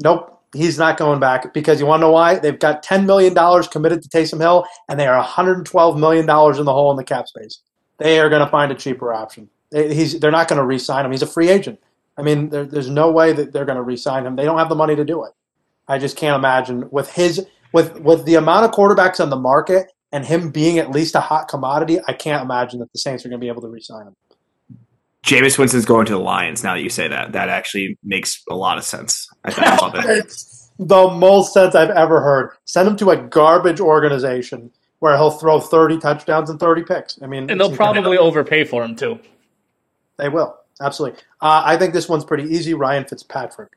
[0.00, 2.36] Nope, he's not going back because you want to know why?
[2.38, 3.34] They've got $10 million
[3.64, 7.28] committed to Taysom Hill, and they are $112 million in the hole in the cap
[7.28, 7.60] space.
[7.98, 9.48] They are going to find a cheaper option.
[9.72, 11.10] He's, they're not going to re sign him.
[11.10, 11.80] He's a free agent.
[12.16, 14.36] I mean, there, there's no way that they're going to re sign him.
[14.36, 15.32] They don't have the money to do it.
[15.86, 19.90] I just can't imagine with his with with the amount of quarterbacks on the market
[20.12, 21.98] and him being at least a hot commodity.
[22.06, 24.16] I can't imagine that the Saints are going to be able to re-sign him.
[25.28, 26.64] Jameis Winston's going to the Lions.
[26.64, 29.28] Now that you say that, that actually makes a lot of sense.
[29.44, 30.04] I, I love it.
[30.06, 32.50] It's the most sense I've ever heard.
[32.64, 34.70] Send him to a garbage organization
[35.00, 37.20] where he'll throw 30 touchdowns and 30 picks.
[37.22, 39.18] I mean, And they'll it's- probably overpay for him too.
[40.16, 41.20] they will absolutely.
[41.40, 42.72] Uh, I think this one's pretty easy.
[42.74, 43.70] Ryan Fitzpatrick.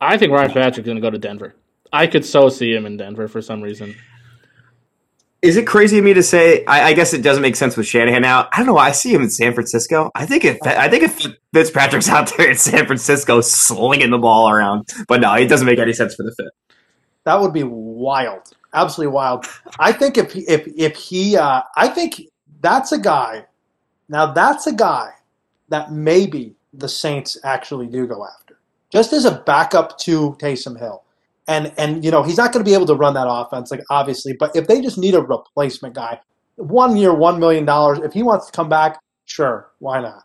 [0.00, 1.54] I think Ryan Fitzpatrick's going to go to Denver.
[1.92, 3.94] I could so see him in Denver for some reason.
[5.42, 6.64] Is it crazy of me to say?
[6.66, 8.48] I, I, guess it doesn't make sense with Shanahan now.
[8.52, 8.78] I don't know.
[8.78, 10.08] I see him in San Francisco.
[10.14, 14.48] I think if I think if Fitzpatrick's out there in San Francisco slinging the ball
[14.48, 16.46] around, but no, it doesn't make any sense for the fit.
[17.24, 19.46] That would be wild, absolutely wild.
[19.80, 22.22] I think if if if he, uh, I think
[22.60, 23.46] that's a guy.
[24.08, 25.10] Now that's a guy
[25.70, 31.02] that maybe the Saints actually do go after, just as a backup to Taysom Hill
[31.48, 33.82] and and you know he's not going to be able to run that offense like
[33.90, 36.18] obviously but if they just need a replacement guy
[36.56, 40.24] one year one million dollars if he wants to come back sure why not?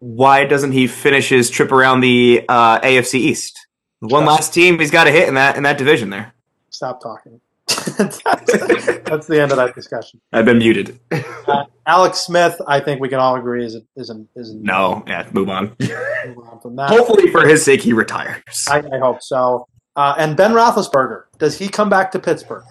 [0.00, 3.66] Why doesn't he finish his trip around the uh, afc east?
[4.00, 6.32] One last team he's got to hit in that in that division there.
[6.70, 7.40] Stop talking.
[7.98, 10.20] That's, the end of that discussion.
[10.32, 10.98] I've been muted.
[11.10, 15.02] Uh, alex smith i think we can all agree is is is no.
[15.06, 16.90] Yeah move on, move on from that.
[16.90, 18.42] hopefully for his sake he retires.
[18.68, 19.66] I, I hope so
[19.98, 22.62] uh, and Ben Roethlisberger, does he come back to Pittsburgh?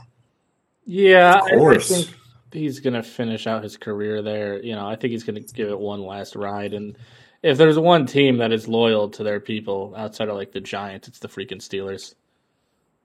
[0.86, 2.16] Yeah, I think
[2.54, 4.64] he's going to finish out his career there.
[4.64, 6.74] You know, I think he's going to give it one last ride.
[6.74, 6.98] And
[7.44, 11.10] if there's one team that is loyal to their people outside of like the Giants,
[11.10, 12.16] it's the freaking Steelers.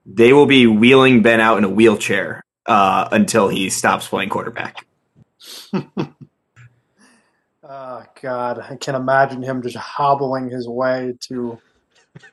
[0.06, 4.86] They will be wheeling Ben out in a wheelchair uh, until he stops playing quarterback.
[5.74, 5.82] oh
[8.22, 11.58] God, I can imagine him just hobbling his way to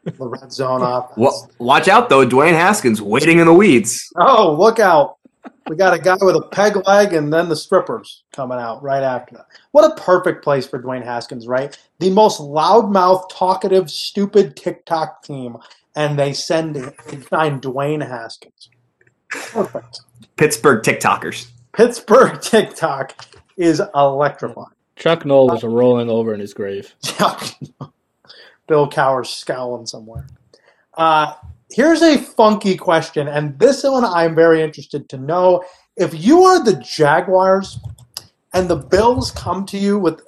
[0.03, 1.11] the red zone off.
[1.17, 4.11] Well, watch out though, Dwayne Haskins waiting in the weeds.
[4.17, 5.17] Oh, look out!
[5.67, 9.03] We got a guy with a peg leg, and then the strippers coming out right
[9.03, 9.45] after that.
[9.71, 11.77] What a perfect place for Dwayne Haskins, right?
[11.99, 15.57] The most loudmouth, talkative, stupid TikTok team,
[15.95, 18.69] and they send and sign Dwayne Haskins.
[19.29, 20.01] Perfect.
[20.37, 21.51] Pittsburgh TikTokers.
[21.73, 23.13] Pittsburgh TikTok
[23.57, 24.67] is electrifying.
[24.95, 26.93] Chuck Noll was rolling over in his grave.
[28.69, 30.27] Bill Cowher scowling somewhere.
[30.93, 31.33] Uh,
[31.69, 35.63] here's a funky question, and this one I'm very interested to know.
[35.97, 37.79] If you are the Jaguars
[38.53, 40.21] and the Bills come to you with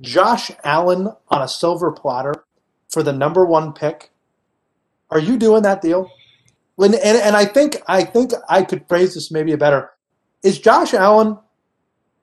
[0.00, 2.44] Josh Allen on a silver platter
[2.88, 4.10] for the number one pick,
[5.10, 6.10] are you doing that deal?
[6.76, 9.90] When and, and I think I think I could phrase this maybe a better.
[10.42, 11.38] Is Josh Allen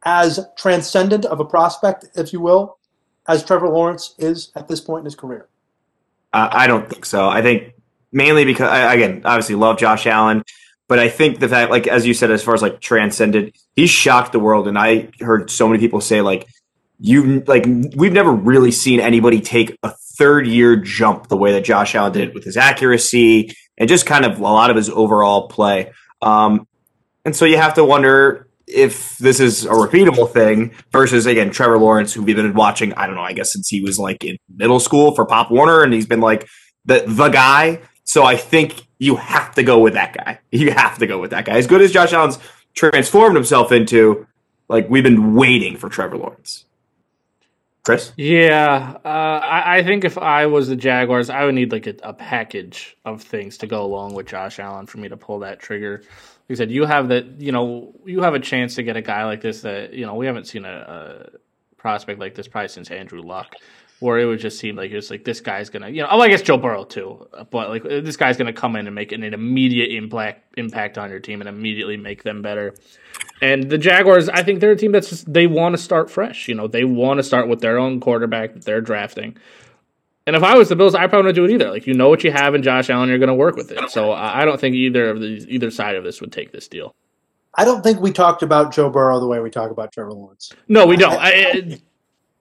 [0.03, 2.77] as transcendent of a prospect, if you will,
[3.27, 5.47] as Trevor Lawrence is at this point in his career?
[6.33, 7.27] Uh, I don't think so.
[7.27, 7.73] I think
[8.11, 10.43] mainly because I, again, obviously love Josh Allen,
[10.87, 13.87] but I think the fact, like as you said, as far as like transcended, he
[13.87, 16.47] shocked the world, and I heard so many people say like
[16.99, 17.65] you like
[17.95, 22.13] we've never really seen anybody take a third year jump the way that Josh Allen
[22.13, 25.91] did with his accuracy and just kind of a lot of his overall play.
[26.21, 26.67] Um,
[27.23, 31.77] and so you have to wonder if this is a repeatable thing versus again Trevor
[31.77, 34.37] Lawrence, who we've been watching, I don't know, I guess since he was like in
[34.53, 36.47] middle school for Pop Warner, and he's been like
[36.85, 37.81] the the guy.
[38.03, 40.39] So I think you have to go with that guy.
[40.51, 41.57] You have to go with that guy.
[41.57, 42.39] As good as Josh Allen's
[42.73, 44.25] transformed himself into,
[44.69, 46.65] like we've been waiting for Trevor Lawrence.
[47.83, 48.11] Chris?
[48.17, 51.95] Yeah, uh, I, I, think if I was the Jaguars, I would need like a,
[52.03, 55.59] a package of things to go along with Josh Allen for me to pull that
[55.59, 56.03] trigger
[56.49, 57.41] like said, you have that.
[57.41, 60.15] You know, you have a chance to get a guy like this that you know
[60.15, 61.37] we haven't seen a, a
[61.77, 63.55] prospect like this probably since Andrew Luck,
[63.99, 66.29] where it would just seem like it's like this guy's gonna, you know, oh, I
[66.29, 69.33] guess Joe Burrow too, but like this guy's gonna come in and make an, an
[69.33, 72.75] immediate impact impact on your team and immediately make them better.
[73.41, 76.47] And the Jaguars, I think they're a team that's just, they want to start fresh.
[76.47, 79.37] You know, they want to start with their own quarterback that they're drafting.
[80.27, 81.71] And if I was the Bills, I probably wouldn't do it either.
[81.71, 83.89] Like you know what you have in Josh Allen, you're going to work with it.
[83.89, 86.93] So I don't think either of these, either side of this would take this deal.
[87.55, 90.51] I don't think we talked about Joe Burrow the way we talk about Trevor Lawrence.
[90.67, 91.17] No, we don't.
[91.17, 91.79] I,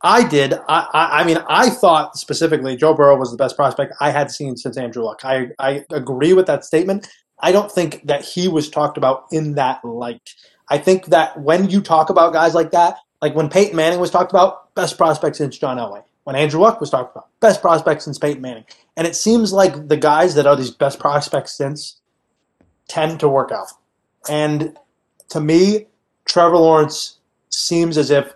[0.03, 0.55] I did.
[0.69, 4.33] I, I, I, mean, I thought specifically Joe Burrow was the best prospect I had
[4.33, 5.25] seen since Andrew Luck.
[5.25, 7.09] I, I agree with that statement.
[7.39, 10.35] I don't think that he was talked about in that light.
[10.69, 14.11] I think that when you talk about guys like that, like when Peyton Manning was
[14.11, 17.29] talked about, best prospect since John Elway when Andrew Luck was talked about.
[17.39, 18.65] Best prospects since Peyton Manning.
[18.97, 22.01] And it seems like the guys that are these best prospects since
[22.89, 23.69] tend to work out.
[24.29, 24.77] And
[25.29, 25.87] to me,
[26.25, 27.21] Trevor Lawrence
[27.51, 28.33] seems as if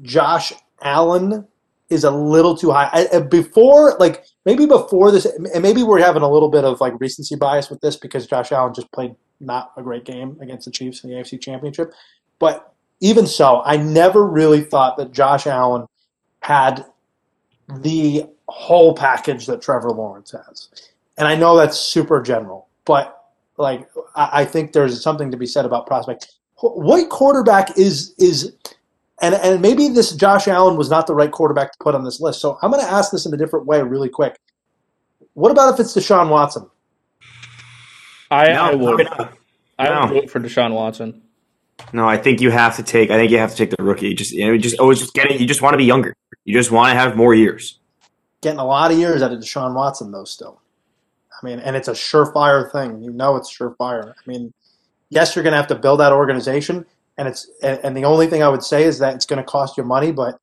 [0.00, 1.46] Josh Allen
[1.90, 2.88] is a little too high.
[3.12, 6.98] I, before, like maybe before this, and maybe we're having a little bit of like
[6.98, 10.70] recency bias with this because Josh Allen just played not a great game against the
[10.70, 11.92] Chiefs in the AFC Championship.
[12.38, 15.86] But even so, I never really thought that Josh Allen
[16.40, 16.86] had
[17.68, 20.68] the whole package that Trevor Lawrence has.
[21.16, 23.24] And I know that's super general, but
[23.56, 26.32] like I, think there's something to be said about prospect.
[26.56, 28.52] What quarterback is is
[29.20, 32.20] and and maybe this Josh Allen was not the right quarterback to put on this
[32.20, 32.40] list.
[32.40, 34.40] So I'm going to ask this in a different way, really quick.
[35.34, 36.68] What about if it's Deshaun Watson?
[38.30, 39.08] I, no, I would.
[39.78, 41.22] I would vote for Deshaun Watson.
[41.92, 43.10] No, I think you have to take.
[43.10, 44.14] I think you have to take the rookie.
[44.14, 45.38] Just you know, just always just getting.
[45.38, 46.14] You just want to be younger.
[46.44, 47.78] You just want to have more years.
[48.42, 50.24] Getting a lot of years out of Deshaun Watson though.
[50.24, 50.60] Still,
[51.30, 53.02] I mean, and it's a surefire thing.
[53.02, 54.10] You know, it's surefire.
[54.10, 54.52] I mean,
[55.08, 56.84] yes, you're going to have to build that organization,
[57.16, 59.44] and it's and, and the only thing I would say is that it's going to
[59.44, 60.12] cost you money.
[60.12, 60.38] But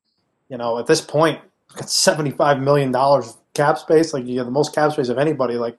[0.48, 1.40] you know, at this point,
[1.78, 4.12] it's seventy five million dollars cap space.
[4.14, 5.54] Like you have the most cap space of anybody.
[5.54, 5.78] Like,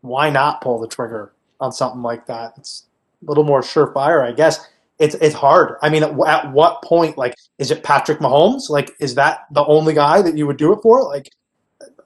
[0.00, 2.54] why not pull the trigger on something like that?
[2.56, 2.84] It's
[3.26, 4.66] little more surefire, I guess.
[4.98, 5.76] It's it's hard.
[5.82, 7.18] I mean, at, at what point?
[7.18, 8.70] Like, is it Patrick Mahomes?
[8.70, 11.02] Like, is that the only guy that you would do it for?
[11.02, 11.30] Like,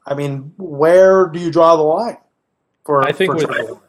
[0.06, 2.16] I mean, where do you draw the line?
[2.86, 3.80] For I think for with, Trevor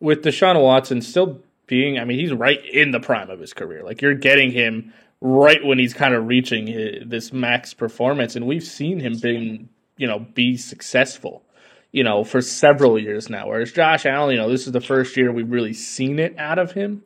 [0.00, 3.84] with Deshaun Watson still being, I mean, he's right in the prime of his career.
[3.84, 8.46] Like you're getting him right when he's kind of reaching hi- this max performance, and
[8.46, 11.44] we've seen him being, you know, be successful,
[11.92, 13.48] you know, for several years now.
[13.48, 16.58] Whereas Josh Allen, you know, this is the first year we've really seen it out
[16.58, 17.02] of him.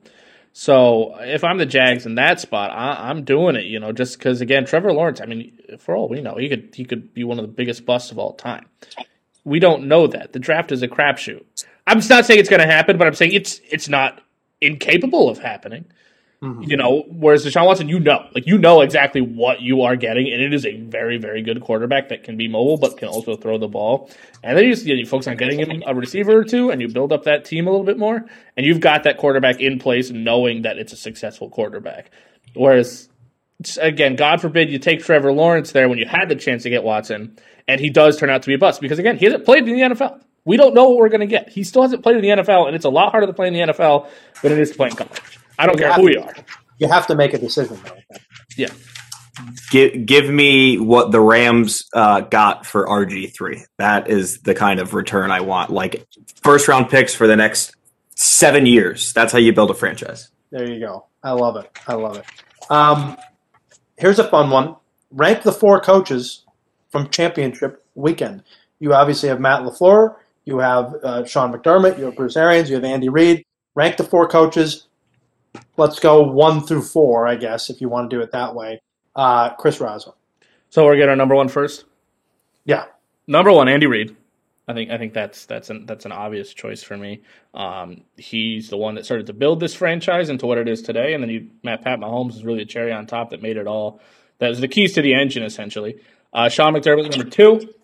[0.53, 4.18] So if I'm the Jags in that spot, I, I'm doing it, you know, just
[4.18, 5.20] because again, Trevor Lawrence.
[5.20, 7.87] I mean, for all we know, he could he could be one of the biggest
[7.87, 8.66] busts of all time.
[9.45, 10.33] We don't know that.
[10.33, 11.45] The draft is a crapshoot.
[11.87, 14.20] I'm not saying it's going to happen, but I'm saying it's it's not
[14.61, 15.87] incapable of happening.
[16.43, 16.68] Mhm.
[16.68, 20.26] You know, whereas Deshaun Watson, you know, like you know exactly what you are getting,
[20.32, 23.36] and it is a very, very good quarterback that can be mobile but can also
[23.36, 24.11] throw the ball.
[24.43, 26.70] And then you just you, know, you focus on getting him a receiver or two,
[26.70, 28.24] and you build up that team a little bit more,
[28.57, 32.11] and you've got that quarterback in place, knowing that it's a successful quarterback.
[32.55, 33.09] Whereas,
[33.80, 36.82] again, God forbid you take Trevor Lawrence there when you had the chance to get
[36.82, 37.36] Watson,
[37.68, 39.76] and he does turn out to be a bust because again, he hasn't played in
[39.76, 40.20] the NFL.
[40.45, 41.51] We don't know what we're going to get.
[41.51, 43.55] He still hasn't played in the NFL, and it's a lot harder to play in
[43.55, 44.09] the NFL
[44.43, 45.38] than it is to play in college.
[45.59, 46.34] I don't care who you are.
[46.78, 48.16] You have to make a decision though.
[48.57, 48.68] Yeah.
[49.70, 53.64] Give give me what the Rams uh, got for RG three.
[53.78, 55.70] That is the kind of return I want.
[55.70, 56.07] Like
[56.42, 57.74] first round picks for the next
[58.14, 59.12] seven years.
[59.12, 60.30] That's how you build a franchise.
[60.50, 61.07] There you go.
[61.22, 61.70] I love it.
[61.86, 62.24] I love it.
[62.70, 63.16] Um,
[63.96, 64.76] here's a fun one.
[65.11, 66.44] Rank the four coaches
[66.90, 68.42] from championship weekend.
[68.80, 70.16] You obviously have Matt LaFleur.
[70.44, 71.98] You have uh, Sean McDermott.
[71.98, 72.68] You have Bruce Arians.
[72.68, 73.44] You have Andy Reid.
[73.74, 74.88] Rank the four coaches.
[75.76, 78.80] Let's go one through four, I guess, if you want to do it that way.
[79.14, 80.14] Uh, Chris Raza.
[80.70, 81.84] So we're getting our number one first.
[82.64, 82.86] Yeah.
[83.26, 84.16] Number one, Andy Reid.
[84.68, 87.22] I think I think that's that's an that's an obvious choice for me.
[87.53, 91.14] Um, he's the one that started to build this franchise into what it is today,
[91.14, 93.66] and then you, Matt Pat Mahomes is really a cherry on top that made it
[93.66, 94.00] all.
[94.38, 96.00] That was the keys to the engine, essentially.
[96.32, 97.74] Uh, Sean McDermott number two,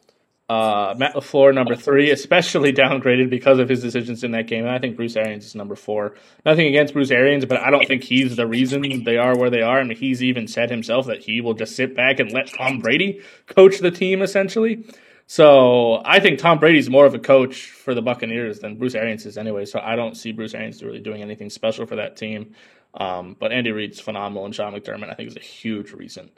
[0.48, 4.64] uh, Matt Lafleur number three, especially downgraded because of his decisions in that game.
[4.64, 6.14] And I think Bruce Arians is number four.
[6.46, 9.60] Nothing against Bruce Arians, but I don't think he's the reason they are where they
[9.60, 9.80] are.
[9.80, 12.78] I mean, he's even said himself that he will just sit back and let Tom
[12.78, 14.84] Brady coach the team, essentially.
[15.26, 19.26] So I think Tom Brady's more of a coach for the Buccaneers than Bruce Arians
[19.26, 19.66] is anyway.
[19.66, 22.54] So I don't see Bruce Arians really doing anything special for that team.
[22.94, 26.30] Um, but Andy Reid's phenomenal, and Sean McDermott I think is a huge reason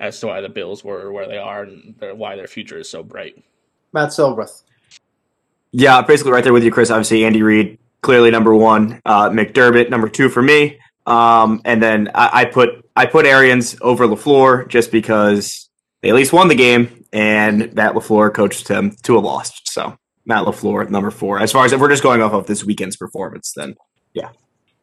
[0.00, 3.02] as to why the Bills were where they are and why their future is so
[3.02, 3.44] bright.
[3.92, 4.62] Matt Silbreth.
[5.72, 6.90] Yeah, basically right there with you, Chris.
[6.90, 9.00] Obviously, Andy Reid clearly number one.
[9.04, 10.78] Uh, McDermott number two for me.
[11.06, 15.68] Um, and then I, I put I put Arians over Lafleur just because
[16.02, 19.52] they at least won the game, and Matt Lafleur coached him to a loss.
[19.64, 21.40] So Matt Lafleur number four.
[21.40, 23.74] As far as if we're just going off of this weekend's performance, then
[24.12, 24.30] yeah.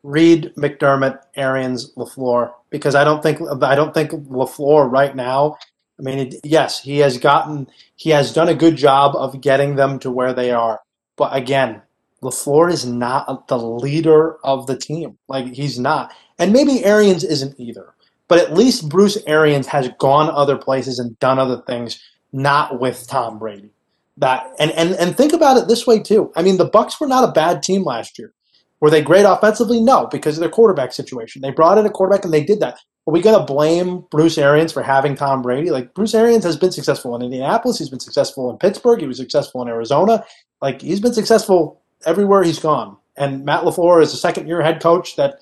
[0.01, 5.57] Reid, McDermott, Arians, Lafleur, because I don't think I don't think Lafleur right now.
[5.99, 9.75] I mean, it, yes, he has gotten he has done a good job of getting
[9.75, 10.81] them to where they are,
[11.15, 11.81] but again,
[12.21, 15.17] Lafleur is not the leader of the team.
[15.27, 17.93] Like he's not, and maybe Arians isn't either.
[18.27, 21.99] But at least Bruce Arians has gone other places and done other things,
[22.33, 23.69] not with Tom Brady.
[24.17, 26.31] That and and and think about it this way too.
[26.35, 28.33] I mean, the Bucs were not a bad team last year.
[28.79, 29.79] Were they great offensively?
[29.79, 31.41] No, because of their quarterback situation.
[31.41, 32.79] They brought in a quarterback and they did that.
[33.07, 35.69] Are we going to blame Bruce Arians for having Tom Brady?
[35.69, 37.77] Like Bruce Arians has been successful in Indianapolis.
[37.77, 38.99] He's been successful in Pittsburgh.
[38.99, 40.25] He was successful in Arizona.
[40.61, 42.97] Like he's been successful everywhere he's gone.
[43.15, 45.39] And Matt Lafleur is a second-year head coach that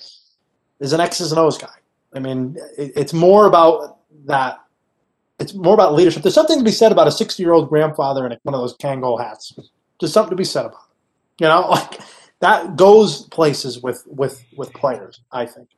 [0.79, 1.73] is an X's and O's guy.
[2.13, 4.59] I mean, it, it's more about that.
[5.39, 6.21] It's more about leadership.
[6.21, 9.53] There's something to be said about a 60-year-old grandfather in one of those Kangol hats.
[9.99, 11.43] There's something to be said about it.
[11.43, 11.99] You know, like
[12.41, 15.21] that goes places with with with players.
[15.31, 15.69] I think.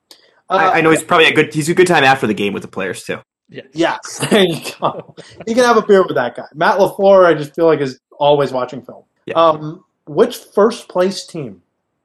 [0.50, 1.54] Uh, I, I know he's probably a good.
[1.54, 3.20] He's a good time after the game with the players too.
[3.50, 3.66] Yes.
[3.74, 5.16] Yes, there you go.
[5.46, 6.48] You can have a beer with that guy.
[6.54, 9.04] Matt LaFleur, I just feel like is always watching film.
[9.26, 9.36] Yeah.
[9.36, 11.62] Um, which first place team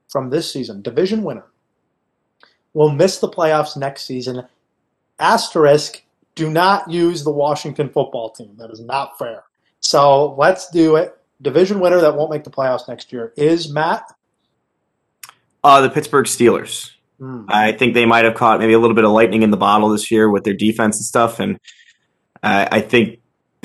[0.09, 1.47] from this season, division winner,
[2.74, 4.47] will miss the playoffs next season?
[5.18, 6.03] Asterisk,
[6.34, 8.55] do not use the Washington football team.
[8.59, 9.45] That is not fair.
[9.80, 11.16] So let's do it.
[11.43, 14.05] Division winner that won't make the playoffs next year is Matt.
[15.64, 16.93] Uh, the Pittsburgh Steelers.
[17.21, 17.45] Hmm.
[17.49, 19.91] I think they might have caught maybe a little bit of lightning in the bottle
[19.91, 21.39] this year with their defense and stuff.
[21.39, 21.61] And
[22.43, 23.21] I, I think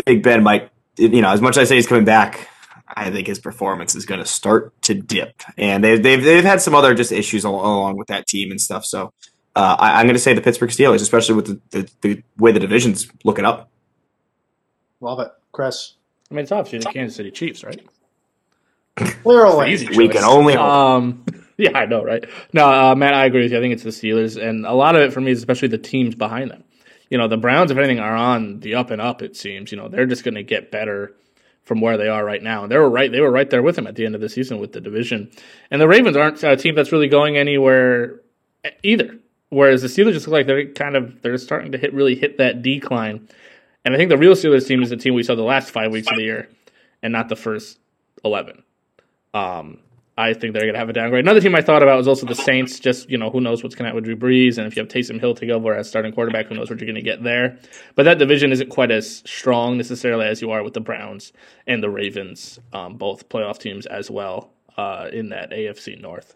[0.05, 2.49] Big Ben might, you know, as much as I say he's coming back,
[2.87, 5.41] I think his performance is going to start to dip.
[5.57, 8.59] And they've, they've, they've had some other just issues al- along with that team and
[8.59, 8.85] stuff.
[8.85, 9.13] So
[9.55, 12.51] uh, I, I'm going to say the Pittsburgh Steelers, especially with the, the, the way
[12.51, 13.69] the division's looking up.
[14.99, 15.93] Love it, Chris.
[16.29, 17.81] I mean, it's obviously the Kansas City Chiefs, right?
[18.95, 20.17] Clearly, Easy We choice.
[20.17, 20.61] can only hope.
[20.61, 21.23] Um,
[21.57, 22.25] yeah, I know, right?
[22.53, 23.57] No, uh, Matt, I agree with you.
[23.57, 25.77] I think it's the Steelers, and a lot of it for me is especially the
[25.77, 26.63] teams behind them.
[27.09, 29.21] You know, the Browns, if anything, are on the up and up.
[29.21, 29.71] It seems.
[29.71, 31.15] You know, they're just going to get better
[31.63, 32.63] from where they are right now.
[32.63, 33.11] And they were right.
[33.11, 35.31] They were right there with them at the end of the season with the division.
[35.71, 38.21] And the Ravens aren't a team that's really going anywhere
[38.83, 39.19] either.
[39.49, 42.37] Whereas the Steelers just look like they're kind of they're starting to hit really hit
[42.37, 43.27] that decline.
[43.83, 45.91] And I think the real Steelers team is the team we saw the last five
[45.91, 46.49] weeks of the year,
[47.03, 47.77] and not the first
[48.23, 48.63] eleven.
[49.33, 49.79] Um,
[50.17, 51.25] I think they're going to have a downgrade.
[51.25, 52.79] Another team I thought about was also the Saints.
[52.79, 54.81] Just you know, who knows what's going to happen with Drew Brees, and if you
[54.81, 57.21] have Taysom Hill take over as starting quarterback, who knows what you're going to get
[57.23, 57.57] there.
[57.95, 61.33] But that division isn't quite as strong necessarily as you are with the Browns
[61.67, 66.35] and the Ravens, um, both playoff teams as well uh, in that AFC North.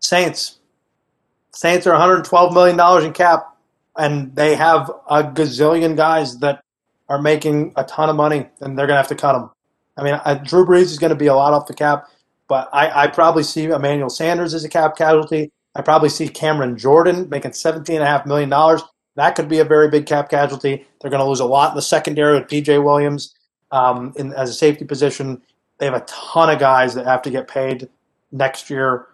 [0.00, 0.58] Saints.
[1.52, 3.56] Saints are 112 million dollars in cap,
[3.96, 6.62] and they have a gazillion guys that
[7.08, 9.50] are making a ton of money, and they're going to have to cut them.
[9.96, 12.08] I mean, Drew Brees is going to be a lot off the cap,
[12.48, 15.50] but I, I probably see Emmanuel Sanders as a cap casualty.
[15.74, 18.50] I probably see Cameron Jordan making $17.5 million.
[19.16, 20.86] That could be a very big cap casualty.
[21.00, 23.34] They're going to lose a lot in the secondary with PJ Williams
[23.70, 25.42] um, in, as a safety position.
[25.78, 27.88] They have a ton of guys that have to get paid
[28.30, 29.08] next year.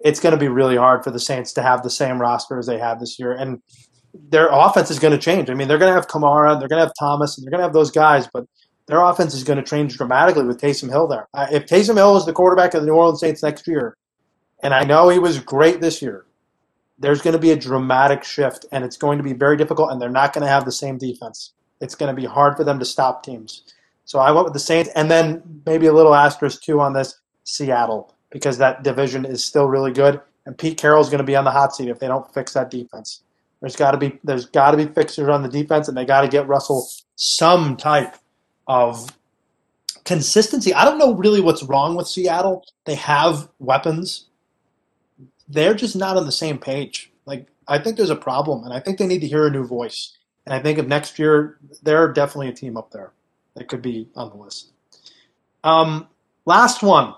[0.00, 2.66] It's going to be really hard for the Saints to have the same roster as
[2.66, 3.32] they had this year.
[3.32, 3.60] And
[4.30, 5.50] their offense is going to change.
[5.50, 7.60] I mean, they're going to have Kamara, they're going to have Thomas, and they're going
[7.60, 8.46] to have those guys, but
[8.86, 11.28] their offense is going to change dramatically with Taysom Hill there.
[11.34, 13.96] Uh, If Taysom Hill is the quarterback of the New Orleans Saints next year,
[14.62, 16.24] and I know he was great this year,
[16.98, 20.00] there's going to be a dramatic shift, and it's going to be very difficult, and
[20.00, 21.52] they're not going to have the same defense.
[21.80, 23.62] It's going to be hard for them to stop teams.
[24.04, 27.20] So I went with the Saints, and then maybe a little asterisk too on this
[27.44, 31.44] Seattle because that division is still really good, and Pete Carroll's going to be on
[31.44, 33.22] the hot seat if they don't fix that defense.
[33.60, 36.22] There's got to be there's got to be fixers on the defense, and they got
[36.22, 38.16] to get Russell some type
[38.66, 39.16] of
[40.04, 40.72] consistency.
[40.72, 42.64] I don't know really what's wrong with Seattle.
[42.84, 44.26] They have weapons.
[45.48, 47.12] They're just not on the same page.
[47.26, 49.66] Like I think there's a problem, and I think they need to hear a new
[49.66, 50.16] voice.
[50.46, 53.12] And I think if next year they're definitely a team up there
[53.54, 54.70] that could be on the list.
[55.64, 56.08] Um,
[56.44, 57.14] last one.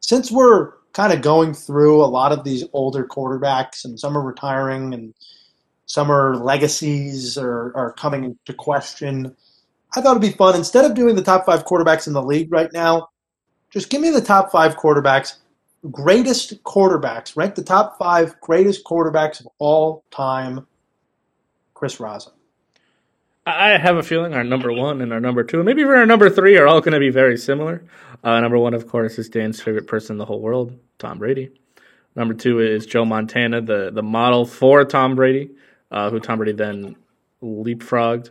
[0.00, 4.22] Since we're kind of going through a lot of these older quarterbacks, and some are
[4.22, 5.14] retiring, and
[5.86, 9.36] some are legacies or are coming into question.
[9.96, 10.56] I thought it'd be fun.
[10.56, 13.08] Instead of doing the top five quarterbacks in the league right now,
[13.70, 15.36] just give me the top five quarterbacks,
[15.90, 17.36] greatest quarterbacks.
[17.36, 20.66] Rank the top five greatest quarterbacks of all time.
[21.74, 22.30] Chris Raza.
[23.46, 26.06] I have a feeling our number one and our number two, and maybe even our
[26.06, 27.84] number three, are all going to be very similar.
[28.22, 31.50] Uh, number one, of course, is Dan's favorite person in the whole world, Tom Brady.
[32.16, 35.50] Number two is Joe Montana, the the model for Tom Brady,
[35.90, 36.96] uh, who Tom Brady then
[37.42, 38.30] leapfrogged.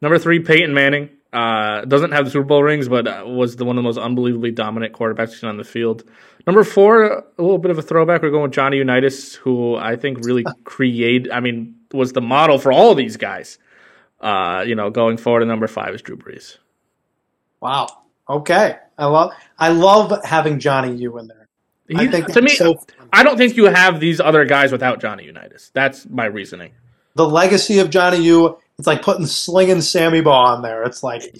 [0.00, 1.10] Number three, Peyton Manning.
[1.32, 3.98] Uh, doesn't have the Super Bowl rings, but uh, was the one of the most
[3.98, 6.04] unbelievably dominant quarterbacks on the field.
[6.46, 8.22] Number four, a little bit of a throwback.
[8.22, 11.30] We're going with Johnny Unitas, who I think really created.
[11.30, 13.58] I mean, was the model for all these guys.
[14.20, 16.56] Uh, you know, going forward, and number five is Drew Brees.
[17.60, 17.88] Wow.
[18.28, 18.76] Okay.
[18.96, 21.46] I love I love having Johnny U in there.
[21.94, 22.78] I think to me, so.
[23.12, 25.70] I don't think you have these other guys without Johnny Unitas.
[25.72, 26.72] That's my reasoning.
[27.14, 28.58] the legacy of Johnny U.
[28.78, 30.84] It's like putting slinging Sammy Baugh on there.
[30.84, 31.34] It's like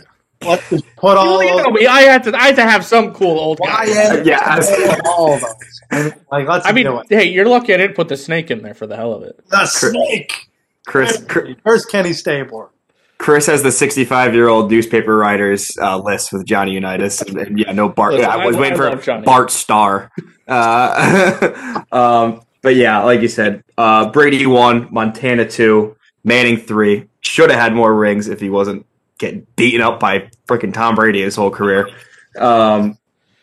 [0.44, 1.72] let's just put all you know those.
[1.72, 2.34] me, I had to.
[2.36, 3.86] I had to have some cool old guy.
[3.86, 5.00] Wyatt, Yes.
[5.06, 5.54] all of those.
[5.92, 7.06] I mean, like let's I mean, it.
[7.08, 9.38] hey, you're lucky I didn't put the snake in there for the hell of it.
[9.48, 10.48] The snake.
[10.86, 12.70] Chris, Chris, Where's Kenny Stabler?
[13.18, 17.20] Chris has the 65 year old newspaper writers uh, list with Johnny Unitas.
[17.22, 18.14] And, and yeah, no Bart.
[18.14, 20.10] Listen, yeah, I was I- waiting I for Bart Starr.
[20.46, 27.06] Uh, um, but yeah, like you said, uh, Brady one, Montana two, Manning three.
[27.28, 28.86] Should have had more rings if he wasn't
[29.18, 31.90] getting beaten up by freaking Tom Brady his whole career.
[32.38, 32.96] Um,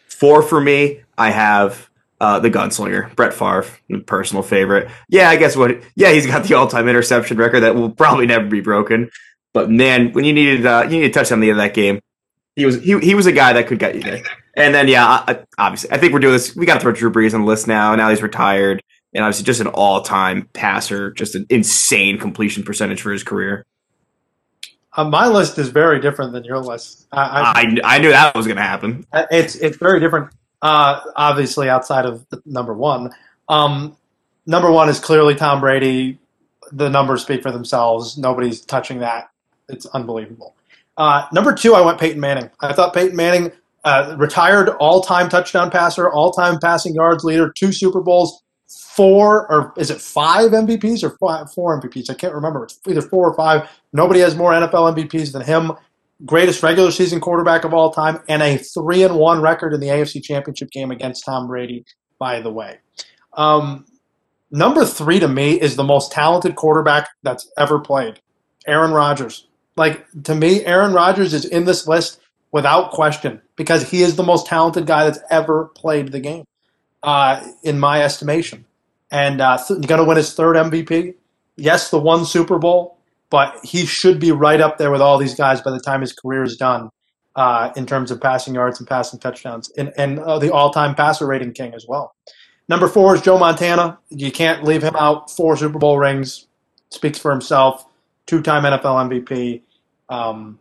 [0.07, 1.90] four for me, I have
[2.20, 3.66] uh, the gunslinger, Brett Favre,
[4.06, 4.90] personal favorite.
[5.10, 5.82] Yeah, I guess what?
[5.95, 9.10] Yeah, he's got the all-time interception record that will probably never be broken.
[9.53, 11.74] But man, when you needed uh, you needed to touch on the end of that
[11.74, 11.99] game,
[12.56, 14.24] he was he, he was a guy that could get you there.
[14.56, 16.56] And then yeah, I- obviously, I think we're doing this.
[16.56, 17.94] We got to throw Drew Brees on the list now.
[17.95, 18.82] Now he's retired,
[19.14, 23.66] and obviously just an all-time passer, just an insane completion percentage for his career.
[24.95, 27.07] Uh, my list is very different than your list.
[27.11, 29.05] I, I, I I knew that was going to happen.
[29.31, 30.31] it's it's very different.
[30.61, 33.11] Uh, obviously, outside of the number one,
[33.49, 33.95] Um,
[34.45, 36.17] number one is clearly Tom Brady.
[36.72, 38.17] The numbers speak for themselves.
[38.17, 39.30] Nobody's touching that.
[39.69, 40.55] It's unbelievable.
[40.97, 42.49] Uh, number two, I went Peyton Manning.
[42.61, 43.51] I thought Peyton Manning,
[43.84, 48.41] uh, retired all-time touchdown passer, all-time passing yards leader, two Super Bowls,
[48.95, 52.09] four or is it five MVPs or five, four MVPs?
[52.09, 52.63] I can't remember.
[52.63, 53.69] It's either four or five.
[53.93, 55.73] Nobody has more NFL MVPs than him.
[56.26, 59.88] Greatest regular season quarterback of all time, and a three and one record in the
[59.88, 61.84] AFC Championship game against Tom Brady.
[62.17, 62.80] By the way,
[63.34, 63.85] um,
[64.49, 68.22] number three to me is the most talented quarterback that's ever played,
[68.65, 69.47] Aaron Rodgers.
[69.76, 72.22] Like to me, Aaron Rodgers is in this list
[72.53, 76.45] without question because he is the most talented guy that's ever played the game,
[77.03, 78.65] uh, in my estimation.
[79.11, 81.15] And uh, going to win his third MVP.
[81.57, 82.98] Yes, the one Super Bowl,
[83.30, 86.14] but he should be right up there with all these guys by the time his
[86.14, 86.90] career is done.
[87.36, 91.27] Uh, in terms of passing yards and passing touchdowns, and, and uh, the all-time passer
[91.27, 92.15] rating king as well.
[92.69, 93.99] Number four is Joe Montana.
[94.10, 95.30] You can't leave him out.
[95.30, 96.48] Four Super Bowl rings
[96.91, 97.86] speaks for himself.
[98.26, 99.61] Two-time NFL MVP.
[100.07, 100.60] Um,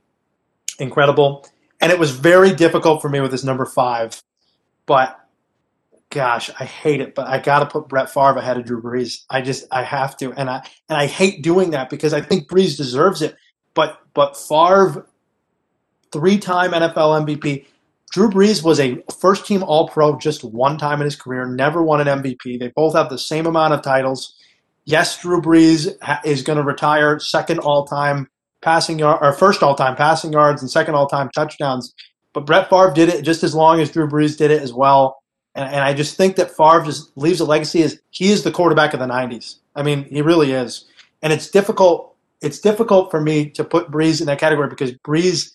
[0.79, 1.47] incredible.
[1.81, 4.23] And it was very difficult for me with this number five,
[4.87, 5.21] but
[6.11, 7.15] gosh, I hate it.
[7.15, 9.25] But I got to put Brett Favre ahead of Drew Brees.
[9.31, 12.49] I just I have to, and I and I hate doing that because I think
[12.49, 13.37] Brees deserves it.
[13.75, 15.07] But but Favre
[16.13, 17.67] three time NFL MVP.
[18.13, 21.83] Drew Brees was a first team All Pro just one time in his career, never
[21.83, 22.61] won an MVP.
[22.61, 24.37] They both have the same amount of titles.
[24.85, 25.93] Yes, Drew Brees
[26.25, 28.29] is going to retire second all time
[28.63, 31.93] passing yard or first all time passing yards and second all time touchdowns.
[32.33, 35.19] But Brett Favre did it just as long as Drew Brees did it as well.
[35.55, 38.51] And, and I just think that Favre just leaves a legacy as he is the
[38.51, 39.57] quarterback of the 90s.
[39.75, 40.87] I mean, he really is.
[41.23, 42.17] And it's difficult.
[42.41, 45.55] It's difficult for me to put Brees in that category because Brees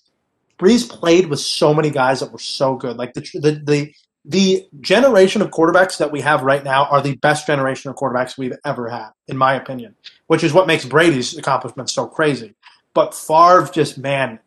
[0.59, 2.97] Brees played with so many guys that were so good.
[2.97, 3.93] Like the the the
[4.25, 8.37] the generation of quarterbacks that we have right now are the best generation of quarterbacks
[8.37, 9.95] we've ever had, in my opinion.
[10.27, 12.55] Which is what makes Brady's accomplishments so crazy.
[12.93, 14.39] But Favre just man,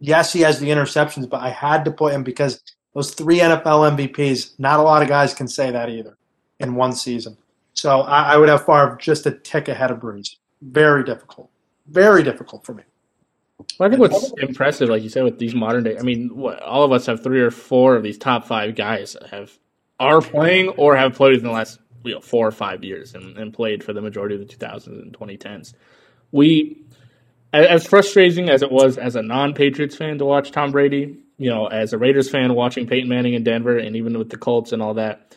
[0.00, 2.60] yes, he has the interceptions, but I had to put him because
[2.94, 6.16] those three NFL MVPs, not a lot of guys can say that either
[6.60, 7.36] in one season.
[7.74, 10.36] So I, I would have Favre just a tick ahead of Brees.
[10.62, 11.50] Very difficult.
[11.88, 12.84] Very difficult for me.
[13.78, 16.62] Well, I think what's impressive, like you said, with these modern day, I mean, what,
[16.62, 19.58] all of us have three or four of these top five guys that have
[20.00, 23.36] are playing or have played in the last you know, four or five years and,
[23.38, 25.74] and played for the majority of the 2000s and 2010s.
[26.32, 26.82] We,
[27.52, 31.66] as frustrating as it was as a non-Patriots fan to watch Tom Brady, you know,
[31.66, 34.82] as a Raiders fan watching Peyton Manning in Denver, and even with the Colts and
[34.82, 35.36] all that,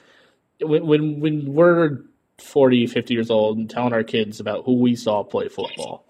[0.62, 2.02] when when, we're
[2.40, 6.08] 40, 50 years old and telling our kids about who we saw play football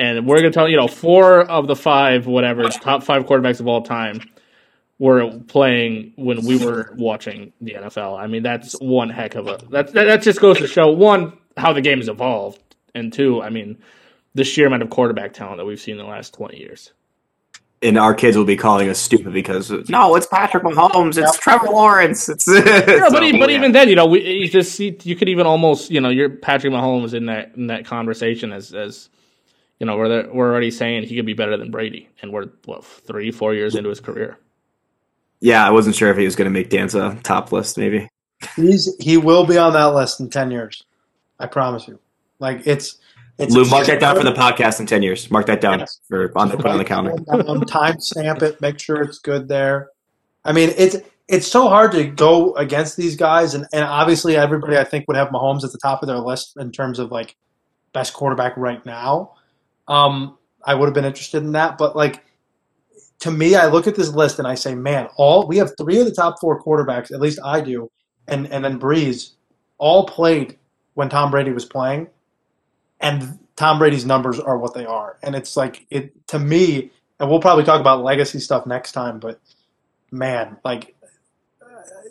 [0.00, 3.60] and we're going to tell you know four of the five whatever top five quarterbacks
[3.60, 4.20] of all time
[4.98, 8.18] were playing when we were watching the NFL.
[8.18, 11.72] I mean, that's one heck of a that that just goes to show one how
[11.72, 12.60] the game has evolved,
[12.94, 13.78] and two, I mean,
[14.34, 16.92] the sheer amount of quarterback talent that we've seen in the last twenty years.
[17.82, 21.68] And our kids will be calling us stupid because no, it's Patrick Mahomes, it's Trevor
[21.68, 23.56] Lawrence, it's yeah, but, so, but yeah.
[23.56, 26.28] even then, you know, we, you just see you could even almost you know you're
[26.28, 29.08] Patrick Mahomes in that in that conversation as as
[29.80, 32.84] you know, we're we're already saying he could be better than Brady, and we're what
[32.84, 34.38] three, four years into his career.
[35.40, 37.78] Yeah, I wasn't sure if he was going to make Danza top list.
[37.78, 38.06] Maybe
[38.56, 40.84] he's he will be on that list in ten years.
[41.38, 41.98] I promise you.
[42.38, 42.98] Like it's.
[43.40, 45.30] It's Lou, mark that down for the podcast in ten years.
[45.30, 46.00] Mark that down yes.
[46.08, 47.64] for on the put on the calendar.
[47.64, 48.60] time stamp it.
[48.60, 49.90] Make sure it's good there.
[50.44, 50.96] I mean, it's
[51.28, 55.16] it's so hard to go against these guys, and, and obviously everybody I think would
[55.16, 57.36] have Mahomes at the top of their list in terms of like
[57.92, 59.32] best quarterback right now
[59.90, 61.76] um, I would have been interested in that.
[61.76, 62.24] But like
[63.18, 65.98] to me, I look at this list and I say, man, all we have three
[65.98, 67.90] of the top four quarterbacks, at least I do,
[68.28, 69.32] and and then Brees,
[69.76, 70.58] all played
[70.94, 72.08] when Tom Brady was playing,
[73.00, 77.30] and Tom Brady's numbers are what they are, and it's like it to me, and
[77.30, 79.40] we'll probably talk about legacy stuff next time, but
[80.10, 80.94] man, like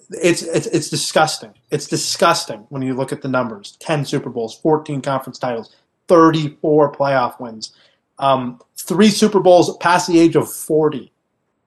[0.10, 1.54] it's it's it's disgusting.
[1.72, 5.76] It's disgusting when you look at the numbers: ten Super Bowls, fourteen conference titles,
[6.10, 7.74] 34 playoff wins,
[8.18, 11.14] um, three Super Bowls past the age of 40.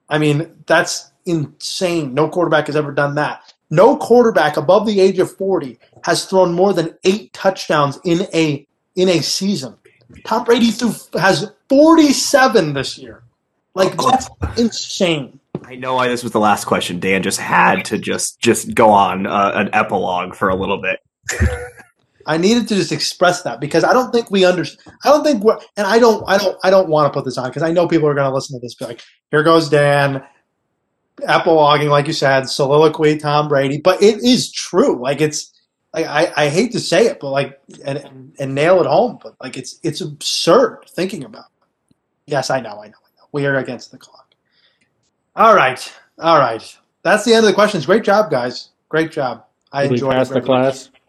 [0.09, 2.13] I mean, that's insane.
[2.13, 3.53] No quarterback has ever done that.
[3.71, 8.67] No quarterback above the age of 40 has thrown more than eight touchdowns in a
[8.95, 9.75] in a season.
[10.25, 13.23] Tom Brady threw, has 47 this year.
[13.75, 15.39] Like that's insane.
[15.65, 16.99] I know why this was the last question.
[16.99, 20.99] Dan just had to just just go on uh, an epilogue for a little bit.
[22.25, 24.95] I needed to just express that because I don't think we understand.
[25.03, 27.37] I don't think we're, and I don't, I don't, I don't want to put this
[27.37, 28.75] on because I know people are going to listen to this.
[28.75, 29.01] Be like,
[29.31, 30.23] here goes Dan,
[31.21, 33.79] epiloguing, like you said, soliloquy, Tom Brady.
[33.79, 35.01] But it is true.
[35.01, 35.52] Like it's,
[35.93, 39.35] like I, I hate to say it, but like and and nail it home, but
[39.41, 41.45] like it's it's absurd thinking about.
[41.45, 41.95] It.
[42.25, 43.27] Yes, I know, I know, I know.
[43.31, 44.33] We are against the clock.
[45.35, 46.77] All right, all right.
[47.03, 47.85] That's the end of the questions.
[47.85, 48.69] Great job, guys.
[48.89, 49.45] Great job.
[49.71, 50.89] I Did we enjoyed pass it the very class.
[50.89, 51.01] much.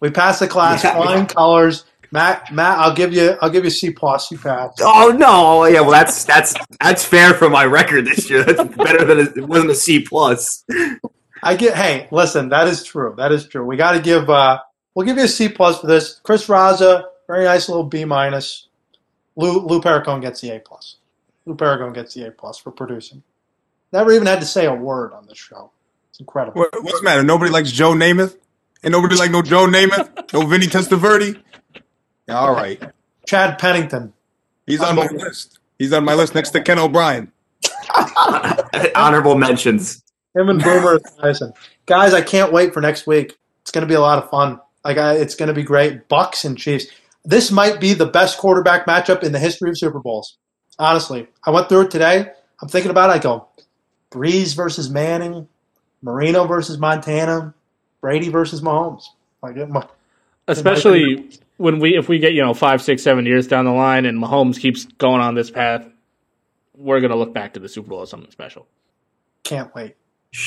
[0.00, 0.84] We passed the class.
[0.84, 0.96] Yeah.
[0.96, 1.84] Flying colors.
[2.10, 4.30] Matt, Matt, I'll give you, I'll give you C plus.
[4.30, 4.80] You passed.
[4.80, 5.62] Oh no!
[5.62, 8.44] Oh, yeah, well that's that's that's fair for my record this year.
[8.44, 10.64] That's better than a, it wasn't a C plus.
[11.44, 11.76] I get.
[11.76, 13.14] Hey, listen, that is true.
[13.16, 13.64] That is true.
[13.64, 14.30] We got to give.
[14.30, 14.60] uh
[14.94, 16.20] We'll give you a C plus for this.
[16.22, 18.68] Chris Raza, very nice little B minus.
[19.36, 20.96] Lou Lou Perricone gets the A plus.
[21.46, 23.22] Lou Perricone gets the A plus for producing.
[23.92, 25.70] Never even had to say a word on this show.
[26.10, 26.60] It's incredible.
[26.60, 27.24] What, what's the matter?
[27.24, 28.36] Nobody likes Joe Namath?
[28.84, 30.32] And nobody like no Joe Namath?
[30.32, 31.40] No Vinny Testaverde?
[32.28, 32.80] Yeah, all right.
[33.26, 34.12] Chad Pennington.
[34.66, 35.58] He's on my list.
[35.78, 37.32] He's on my list next to Ken O'Brien.
[38.94, 40.03] Honorable mentions.
[40.34, 41.52] Him and Boomer Esiason.
[41.86, 43.36] Guys, I can't wait for next week.
[43.62, 44.60] It's going to be a lot of fun.
[44.84, 46.08] Like, I, it's going to be great.
[46.08, 46.86] Bucs and Chiefs.
[47.24, 50.36] This might be the best quarterback matchup in the history of Super Bowls.
[50.78, 52.30] Honestly, I went through it today.
[52.60, 53.14] I'm thinking about it.
[53.14, 53.48] I go,
[54.10, 55.48] Brees versus Manning,
[56.02, 57.54] Marino versus Montana,
[58.00, 59.04] Brady versus Mahomes.
[59.42, 59.88] Like, it, might-
[60.46, 64.04] Especially when we if we get, you know, five, six, seven years down the line
[64.04, 65.88] and Mahomes keeps going on this path,
[66.76, 68.66] we're gonna look back to the Super Bowl as something special.
[69.42, 69.94] can't wait.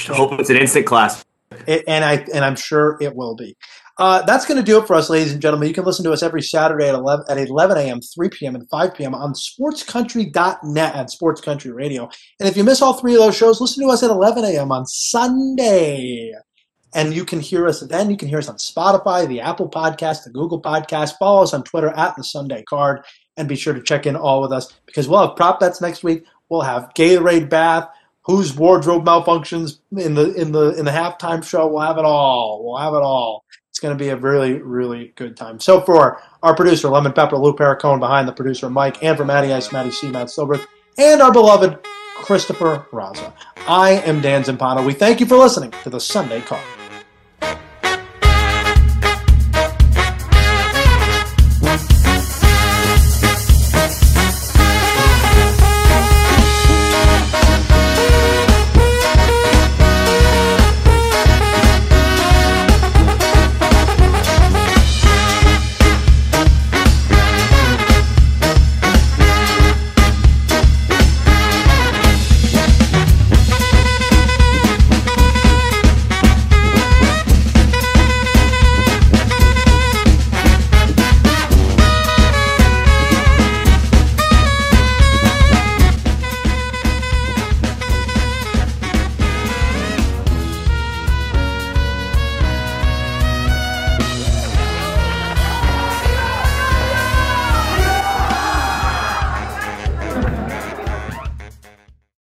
[0.07, 1.26] Hope it's an instant class.
[1.65, 3.55] It, and I and I'm sure it will be.
[3.99, 5.68] Uh, that's going to do it for us, ladies and gentlemen.
[5.68, 8.69] You can listen to us every Saturday at 11, at 11 a.m., 3 p.m., and
[8.69, 9.15] 5 p.m.
[9.15, 12.07] on sportscountry.net and Sports Country Radio.
[12.39, 14.72] And if you miss all three of those shows, listen to us at 11 a.m.
[14.72, 16.31] on Sunday.
[16.93, 18.11] And you can hear us then.
[18.11, 21.18] You can hear us on Spotify, the Apple Podcast, the Google Podcast.
[21.18, 23.03] Follow us on Twitter at the Sunday Card,
[23.35, 26.03] and be sure to check in all with us because we'll have prop bets next
[26.03, 26.23] week.
[26.49, 27.89] We'll have Gatorade bath,
[28.28, 31.68] whose wardrobe malfunctions in the in the in the halftime show.
[31.68, 32.64] We'll have it all.
[32.64, 33.44] We'll have it all.
[33.70, 35.60] It's going to be a really really good time.
[35.60, 39.52] So for our producer Lemon Pepper, Lou Perricone behind the producer Mike, and for Matty
[39.54, 40.60] Ice, Matty C, Matt Silver,
[40.98, 41.80] and our beloved
[42.18, 43.34] Christopher Raza.
[43.68, 44.86] I am Dan Zampano.
[44.86, 46.77] We thank you for listening to the Sunday Card.